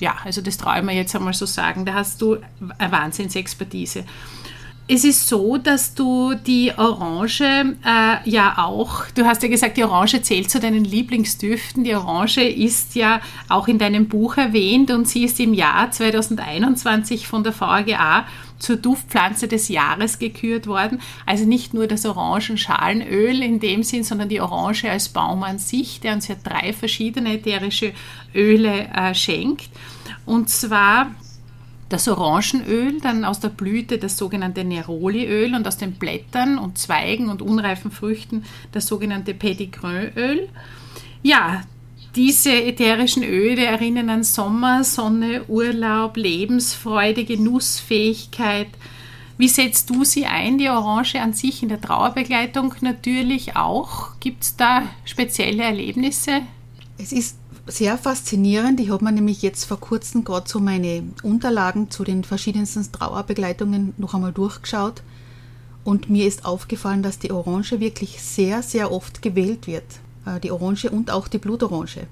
Ja, 0.00 0.16
also 0.24 0.40
das 0.40 0.56
traue 0.56 0.78
ich 0.78 0.84
mir 0.84 0.94
jetzt 0.94 1.14
einmal 1.14 1.34
so 1.34 1.46
sagen. 1.46 1.84
Da 1.84 1.94
hast 1.94 2.22
du 2.22 2.38
eine 2.78 2.92
Wahnsinnsexpertise. 2.92 4.04
Es 4.90 5.04
ist 5.04 5.28
so, 5.28 5.58
dass 5.58 5.92
du 5.92 6.32
die 6.32 6.72
Orange 6.74 7.44
äh, 7.44 8.16
ja 8.24 8.54
auch, 8.56 9.04
du 9.14 9.26
hast 9.26 9.42
ja 9.42 9.50
gesagt, 9.50 9.76
die 9.76 9.84
Orange 9.84 10.22
zählt 10.22 10.50
zu 10.50 10.60
deinen 10.60 10.82
Lieblingsdüften. 10.82 11.84
Die 11.84 11.94
Orange 11.94 12.48
ist 12.48 12.94
ja 12.94 13.20
auch 13.50 13.68
in 13.68 13.76
deinem 13.76 14.08
Buch 14.08 14.38
erwähnt 14.38 14.90
und 14.90 15.06
sie 15.06 15.24
ist 15.24 15.40
im 15.40 15.52
Jahr 15.52 15.90
2021 15.90 17.26
von 17.26 17.44
der 17.44 17.52
VAGA 17.60 18.24
zur 18.58 18.76
Duftpflanze 18.76 19.46
des 19.46 19.68
Jahres 19.68 20.18
gekürt 20.18 20.66
worden. 20.66 21.02
Also 21.26 21.44
nicht 21.44 21.74
nur 21.74 21.86
das 21.86 22.06
Orangenschalenöl 22.06 23.42
in 23.42 23.60
dem 23.60 23.82
Sinn, 23.82 24.04
sondern 24.04 24.30
die 24.30 24.40
Orange 24.40 24.90
als 24.90 25.10
Baum 25.10 25.42
an 25.42 25.58
sich, 25.58 26.00
der 26.00 26.14
uns 26.14 26.28
ja 26.28 26.36
drei 26.42 26.72
verschiedene 26.72 27.34
ätherische 27.34 27.92
Öle 28.34 28.88
äh, 28.94 29.14
schenkt. 29.14 29.68
Und 30.24 30.48
zwar 30.48 31.10
das 31.88 32.06
Orangenöl, 32.06 33.00
dann 33.00 33.24
aus 33.24 33.40
der 33.40 33.48
Blüte 33.48 33.98
das 33.98 34.18
sogenannte 34.18 34.64
Neroliöl 34.64 35.54
und 35.54 35.66
aus 35.66 35.78
den 35.78 35.92
Blättern 35.92 36.58
und 36.58 36.78
Zweigen 36.78 37.28
und 37.28 37.42
unreifen 37.42 37.90
Früchten 37.90 38.44
das 38.72 38.86
sogenannte 38.86 39.34
Petitgrainöl. 39.34 40.48
Ja, 41.22 41.62
diese 42.14 42.50
ätherischen 42.50 43.22
Öle 43.22 43.64
erinnern 43.64 44.10
an 44.10 44.24
Sommer, 44.24 44.84
Sonne, 44.84 45.44
Urlaub, 45.48 46.16
Lebensfreude, 46.16 47.24
Genussfähigkeit. 47.24 48.68
Wie 49.38 49.48
setzt 49.48 49.88
du 49.88 50.04
sie 50.04 50.26
ein, 50.26 50.58
die 50.58 50.68
Orange 50.68 51.20
an 51.20 51.32
sich 51.32 51.62
in 51.62 51.68
der 51.68 51.80
Trauerbegleitung 51.80 52.74
natürlich 52.80 53.56
auch? 53.56 54.18
Gibt 54.20 54.42
es 54.42 54.56
da 54.56 54.82
spezielle 55.04 55.62
Erlebnisse? 55.62 56.40
Es 56.98 57.12
ist 57.12 57.37
sehr 57.68 57.98
faszinierend. 57.98 58.80
Ich 58.80 58.90
habe 58.90 59.04
mir 59.04 59.12
nämlich 59.12 59.42
jetzt 59.42 59.64
vor 59.64 59.78
kurzem 59.78 60.24
gerade 60.24 60.48
so 60.48 60.58
meine 60.58 61.04
Unterlagen 61.22 61.90
zu 61.90 62.04
den 62.04 62.24
verschiedensten 62.24 62.90
Trauerbegleitungen 62.90 63.94
noch 63.98 64.14
einmal 64.14 64.32
durchgeschaut. 64.32 65.02
Und 65.84 66.10
mir 66.10 66.26
ist 66.26 66.44
aufgefallen, 66.44 67.02
dass 67.02 67.18
die 67.18 67.30
Orange 67.30 67.80
wirklich 67.80 68.20
sehr, 68.20 68.62
sehr 68.62 68.92
oft 68.92 69.22
gewählt 69.22 69.66
wird. 69.66 69.84
Äh, 70.26 70.40
die 70.40 70.50
Orange 70.50 70.90
und 70.90 71.10
auch 71.10 71.28
die 71.28 71.38
Blutorange. 71.38 72.06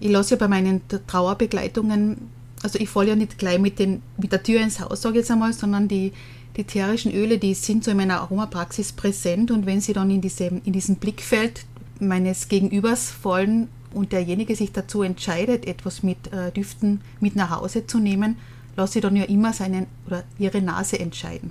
Ich 0.00 0.10
lasse 0.10 0.34
ja 0.34 0.38
bei 0.38 0.48
meinen 0.48 0.82
Trauerbegleitungen, 1.06 2.30
also 2.62 2.78
ich 2.78 2.88
falle 2.88 3.10
ja 3.10 3.16
nicht 3.16 3.38
gleich 3.38 3.58
mit, 3.58 3.78
den, 3.78 4.02
mit 4.18 4.32
der 4.32 4.42
Tür 4.42 4.60
ins 4.60 4.80
Haus, 4.80 5.02
sage 5.02 5.14
ich 5.14 5.20
jetzt 5.20 5.30
einmal, 5.30 5.52
sondern 5.52 5.88
die, 5.88 6.12
die 6.56 6.62
ätherischen 6.62 7.12
Öle, 7.12 7.38
die 7.38 7.54
sind 7.54 7.84
so 7.84 7.90
in 7.90 7.96
meiner 7.96 8.20
Aromapraxis 8.20 8.92
präsent 8.92 9.50
und 9.50 9.64
wenn 9.64 9.80
sie 9.80 9.94
dann 9.94 10.10
in, 10.10 10.20
diesem, 10.20 10.60
in 10.64 10.72
diesem 10.72 10.96
Blickfeld 10.96 11.64
meines 11.98 12.48
Gegenübers 12.48 13.10
fallen, 13.10 13.68
und 13.92 14.12
derjenige 14.12 14.56
sich 14.56 14.72
dazu 14.72 15.02
entscheidet, 15.02 15.66
etwas 15.66 16.02
mit 16.02 16.32
äh, 16.32 16.52
Düften 16.52 17.00
mit 17.20 17.36
nach 17.36 17.50
Hause 17.50 17.86
zu 17.86 17.98
nehmen, 17.98 18.36
lasse 18.76 18.98
ich 18.98 19.02
dann 19.02 19.16
ja 19.16 19.24
immer 19.24 19.52
seinen 19.52 19.86
oder 20.06 20.24
ihre 20.38 20.60
Nase 20.60 20.98
entscheiden. 20.98 21.50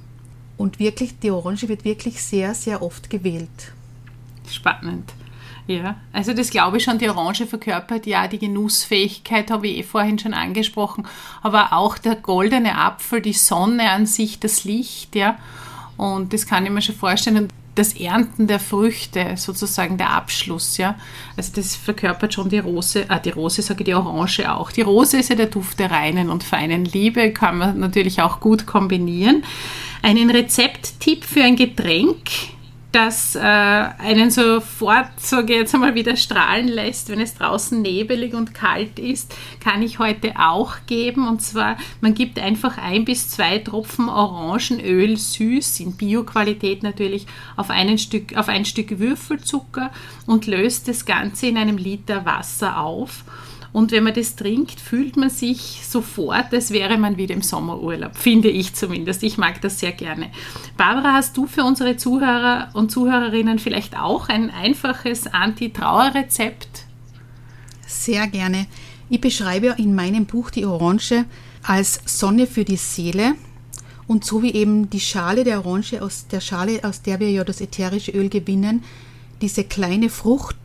Und 0.57 0.79
wirklich, 0.79 1.19
die 1.19 1.31
Orange 1.31 1.67
wird 1.67 1.83
wirklich 1.83 2.21
sehr, 2.21 2.53
sehr 2.53 2.81
oft 2.81 3.09
gewählt. 3.09 3.73
Spannend. 4.49 5.13
Ja, 5.67 5.95
also 6.13 6.33
das 6.33 6.51
glaube 6.51 6.77
ich 6.77 6.83
schon, 6.83 6.99
die 6.99 7.09
Orange 7.09 7.47
verkörpert 7.47 8.05
ja 8.05 8.27
die 8.27 8.37
Genussfähigkeit, 8.37 9.49
habe 9.49 9.67
ich 9.67 9.77
eh 9.77 9.83
vorhin 9.83 10.19
schon 10.19 10.35
angesprochen, 10.35 11.07
aber 11.41 11.73
auch 11.73 11.97
der 11.97 12.15
goldene 12.15 12.77
Apfel, 12.77 13.19
die 13.19 13.33
Sonne 13.33 13.89
an 13.89 14.05
sich, 14.05 14.39
das 14.39 14.63
Licht, 14.63 15.15
ja. 15.15 15.39
Und 15.97 16.33
das 16.33 16.45
kann 16.45 16.65
ich 16.65 16.71
mir 16.71 16.81
schon 16.81 16.95
vorstellen 16.95 17.47
das 17.75 17.93
Ernten 17.93 18.47
der 18.47 18.59
Früchte, 18.59 19.33
sozusagen 19.35 19.97
der 19.97 20.11
Abschluss, 20.11 20.77
ja. 20.77 20.95
Also 21.35 21.51
das 21.55 21.75
verkörpert 21.75 22.33
schon 22.33 22.49
die 22.49 22.59
Rose, 22.59 23.05
ah, 23.09 23.19
die 23.19 23.29
Rose 23.29 23.61
sage 23.61 23.81
ich, 23.81 23.85
die 23.85 23.93
Orange 23.93 24.49
auch. 24.49 24.71
Die 24.71 24.81
Rose 24.81 25.17
ist 25.17 25.29
ja 25.29 25.35
der 25.35 25.47
Duft 25.47 25.79
der 25.79 25.91
reinen 25.91 26.29
und 26.29 26.43
feinen 26.43 26.85
Liebe, 26.85 27.31
kann 27.31 27.57
man 27.57 27.79
natürlich 27.79 28.21
auch 28.21 28.39
gut 28.39 28.65
kombinieren. 28.65 29.43
Einen 30.01 30.29
Rezepttipp 30.29 31.25
für 31.25 31.43
ein 31.43 31.55
Getränk 31.57 32.54
das 32.95 33.36
äh, 33.36 33.39
einen 33.41 34.31
sofort, 34.31 35.19
sage 35.19 35.53
ich 35.53 35.60
jetzt 35.60 35.75
einmal, 35.75 35.95
wieder 35.95 36.15
strahlen 36.15 36.69
lässt, 36.69 37.10
wenn 37.10 37.19
es 37.19 37.36
draußen 37.36 37.81
nebelig 37.81 38.34
und 38.34 38.53
kalt 38.53 38.99
ist, 38.99 39.36
kann 39.60 39.84
ich 39.84 39.99
heute 39.99 40.34
auch 40.39 40.77
geben. 40.88 41.27
Und 41.27 41.41
zwar, 41.41 41.75
man 41.99 42.13
gibt 42.13 42.39
einfach 42.39 42.77
ein 42.77 43.03
bis 43.03 43.29
zwei 43.29 43.60
Tropfen 43.60 44.08
Orangenöl 44.08 45.17
süß, 45.17 45.81
in 45.81 45.97
Bioqualität 45.97 46.84
natürlich, 46.84 47.27
auf, 47.58 47.69
einen 47.69 47.97
Stück, 47.97 48.38
auf 48.38 48.47
ein 48.47 48.63
Stück 48.63 48.97
Würfelzucker 48.97 49.91
und 50.25 50.47
löst 50.47 50.88
das 50.88 51.05
Ganze 51.05 51.47
in 51.47 51.58
einem 51.58 51.77
Liter 51.77 52.23
Wasser 52.25 52.79
auf. 52.79 53.25
Und 53.75 53.91
wenn 53.91 54.05
man 54.05 54.13
das 54.13 54.38
trinkt, 54.38 54.79
fühlt 54.79 55.17
man 55.17 55.29
sich 55.29 55.81
sofort, 55.85 56.53
als 56.53 56.71
wäre 56.71 56.97
man 56.97 57.17
wieder 57.17 57.35
im 57.35 57.41
Sommerurlaub, 57.41 58.15
finde 58.15 58.47
ich 58.47 58.73
zumindest. 58.73 59.21
Ich 59.21 59.38
mag 59.38 59.59
das 59.59 59.81
sehr 59.81 59.91
gerne. 59.91 60.31
Barbara, 60.77 61.11
hast 61.11 61.35
du 61.35 61.45
für 61.45 61.65
unsere 61.65 61.97
Zuhörer 61.97 62.69
und 62.71 62.89
Zuhörerinnen 62.89 63.59
vielleicht 63.59 63.97
auch 63.97 64.29
ein 64.29 64.49
einfaches 64.49 65.27
Anti-Trauer-Rezept? 65.27 66.85
Sehr 67.85 68.27
gerne. 68.27 68.67
Ich 69.09 69.19
beschreibe 69.19 69.75
in 69.77 69.93
meinem 69.93 70.25
Buch 70.25 70.51
die 70.51 70.65
Orange 70.65 71.25
als 71.61 71.99
Sonne 72.05 72.47
für 72.47 72.63
die 72.63 72.77
Seele. 72.77 73.33
Und 74.07 74.23
so 74.23 74.41
wie 74.41 74.53
eben 74.53 74.89
die 74.89 75.01
Schale 75.01 75.43
der 75.43 75.65
Orange, 75.65 76.01
aus 76.01 76.27
der 76.27 76.39
Schale, 76.39 76.79
aus 76.85 77.01
der 77.01 77.19
wir 77.19 77.29
ja 77.29 77.43
das 77.43 77.59
ätherische 77.59 78.11
Öl 78.11 78.29
gewinnen, 78.29 78.85
diese 79.41 79.65
kleine 79.65 80.09
Frucht 80.09 80.55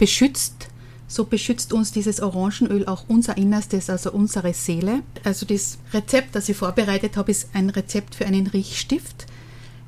beschützt, 0.00 0.66
so 1.08 1.24
beschützt 1.24 1.72
uns 1.72 1.92
dieses 1.92 2.20
Orangenöl 2.20 2.86
auch 2.86 3.04
unser 3.08 3.36
Innerstes, 3.36 3.90
also 3.90 4.10
unsere 4.12 4.52
Seele. 4.52 5.02
Also 5.24 5.46
das 5.46 5.78
Rezept, 5.92 6.34
das 6.34 6.48
ich 6.48 6.56
vorbereitet 6.56 7.16
habe, 7.16 7.30
ist 7.30 7.50
ein 7.52 7.70
Rezept 7.70 8.14
für 8.16 8.26
einen 8.26 8.46
Riechstift 8.46 9.26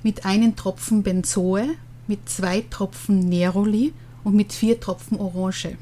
mit 0.03 0.25
einem 0.25 0.55
Tropfen 0.55 1.03
Benzoe, 1.03 1.67
mit 2.07 2.29
zwei 2.29 2.65
Tropfen 2.71 3.21
Neroli 3.29 3.93
und 4.23 4.35
mit 4.35 4.53
vier 4.53 4.79
Tropfen 4.79 5.19
Orange. 5.19 5.77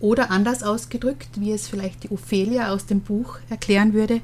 Oder 0.00 0.30
anders 0.30 0.62
ausgedrückt, 0.62 1.28
wie 1.40 1.52
es 1.52 1.68
vielleicht 1.68 2.04
die 2.04 2.10
Ophelia 2.10 2.72
aus 2.72 2.86
dem 2.86 3.00
Buch 3.00 3.38
erklären 3.50 3.92
würde, 3.92 4.20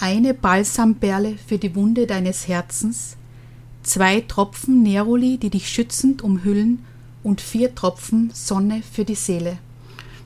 eine 0.00 0.34
Balsamperle 0.34 1.36
für 1.46 1.58
die 1.58 1.74
Wunde 1.74 2.06
deines 2.06 2.48
Herzens, 2.48 3.16
zwei 3.82 4.20
Tropfen 4.20 4.82
Neroli, 4.82 5.36
die 5.38 5.50
dich 5.50 5.68
schützend 5.68 6.22
umhüllen 6.22 6.84
und 7.22 7.40
vier 7.40 7.74
Tropfen 7.74 8.30
Sonne 8.34 8.82
für 8.90 9.04
die 9.04 9.14
Seele. 9.14 9.58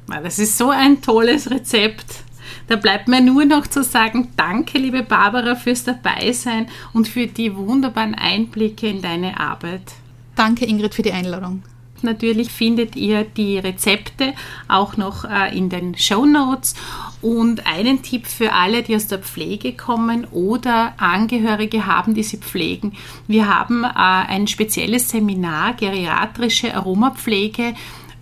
Das 0.07 0.39
ist 0.39 0.57
so 0.57 0.71
ein 0.71 1.03
tolles 1.03 1.51
Rezept. 1.51 2.25
Da 2.69 2.77
bleibt 2.77 3.09
mir 3.09 3.21
nur 3.21 3.45
noch 3.45 3.67
zu 3.67 3.83
sagen, 3.83 4.29
danke 4.37 4.79
liebe 4.79 5.03
Barbara 5.03 5.57
fürs 5.57 5.85
Dabeisein 5.85 6.69
und 6.93 7.09
für 7.09 7.27
die 7.27 7.55
wunderbaren 7.57 8.15
Einblicke 8.15 8.89
in 8.89 9.03
deine 9.03 9.39
Arbeit. 9.39 9.95
Danke 10.37 10.67
Ingrid 10.67 10.95
für 10.95 11.03
die 11.03 11.13
Einladung. 11.13 11.63
Natürlich 12.03 12.51
findet 12.51 12.97
ihr 12.97 13.25
die 13.25 13.59
Rezepte 13.59 14.35
auch 14.69 14.97
noch 14.97 15.25
äh, 15.25 15.57
in 15.57 15.69
den 15.69 15.97
Show 15.97 16.25
Notes. 16.25 16.75
Und 17.23 17.67
einen 17.67 18.03
Tipp 18.03 18.27
für 18.27 18.53
alle, 18.53 18.83
die 18.83 18.95
aus 18.95 19.09
der 19.09 19.19
Pflege 19.19 19.73
kommen 19.73 20.27
oder 20.27 20.95
Angehörige 20.99 21.87
haben, 21.87 22.15
die 22.15 22.23
sie 22.23 22.39
pflegen. 22.39 22.93
Wir 23.27 23.49
haben 23.49 23.85
äh, 23.85 23.89
ein 23.95 24.47
spezielles 24.47 25.11
Seminar, 25.11 25.75
geriatrische 25.75 26.75
Aromapflege 26.75 27.75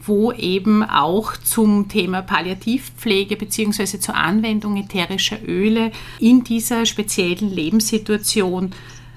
wo 0.06 0.32
eben 0.32 0.82
auch 0.82 1.36
zum 1.36 1.88
Thema 1.88 2.22
Palliativpflege 2.22 3.36
bzw. 3.36 3.98
zur 3.98 4.14
Anwendung 4.14 4.76
ätherischer 4.76 5.38
Öle 5.46 5.92
in 6.18 6.44
dieser 6.44 6.86
speziellen 6.86 7.50
Lebenssituation 7.50 8.72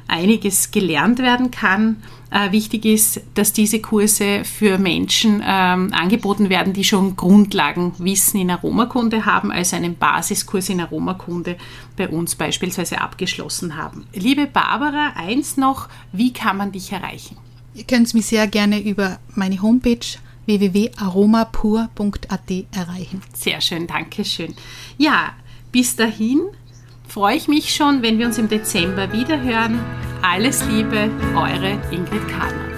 einiges 0.08 0.72
gelernt 0.72 1.20
werden 1.20 1.52
kann. 1.52 2.02
Äh, 2.30 2.52
wichtig 2.52 2.84
ist, 2.84 3.22
dass 3.36 3.54
diese 3.54 3.80
Kurse 3.80 4.44
für 4.44 4.78
Menschen 4.78 5.42
ähm, 5.46 5.94
angeboten 5.94 6.50
werden, 6.50 6.74
die 6.74 6.84
schon 6.84 7.16
Grundlagenwissen 7.16 8.42
in 8.42 8.52
Aromakunde 8.52 9.26
haben, 9.26 9.50
also 9.50 9.78
einen 9.78 9.96
Basiskurs 9.96 10.68
in 10.68 10.82
Aromakunde 10.82 11.56
bei 11.96 12.10
uns 12.10 12.36
beispielsweise 12.36 13.00
abgeschlossen 13.00 13.78
haben. 13.78 14.08
Liebe 14.14 14.46
Barbara, 14.46 15.14
eins 15.16 15.56
noch, 15.56 15.88
wie 16.12 16.34
kann 16.34 16.58
man 16.58 16.74
dich 16.74 16.92
erreichen? 16.92 17.38
Ihr 17.74 17.86
könnt 17.86 18.14
mich 18.14 18.26
sehr 18.26 18.48
gerne 18.48 18.82
über 18.82 19.20
meine 19.36 19.62
Homepage 19.62 20.18
www.aromapur.at 20.48 22.52
erreichen. 22.72 23.22
Sehr 23.34 23.62
schön, 23.62 23.88
danke 23.88 24.26
schön. 24.26 24.54
Ja, 24.98 25.32
bis 25.72 25.96
dahin 25.96 26.42
freue 27.08 27.36
ich 27.36 27.48
mich 27.48 27.74
schon, 27.74 28.02
wenn 28.02 28.20
wir 28.20 28.28
uns 28.28 28.38
im 28.38 28.50
Dezember 28.50 29.12
wieder 29.12 29.42
hören. 29.42 29.80
Alles 30.22 30.66
Liebe, 30.68 31.10
eure 31.36 31.80
Ingrid 31.92 32.28
Kahner. 32.28 32.77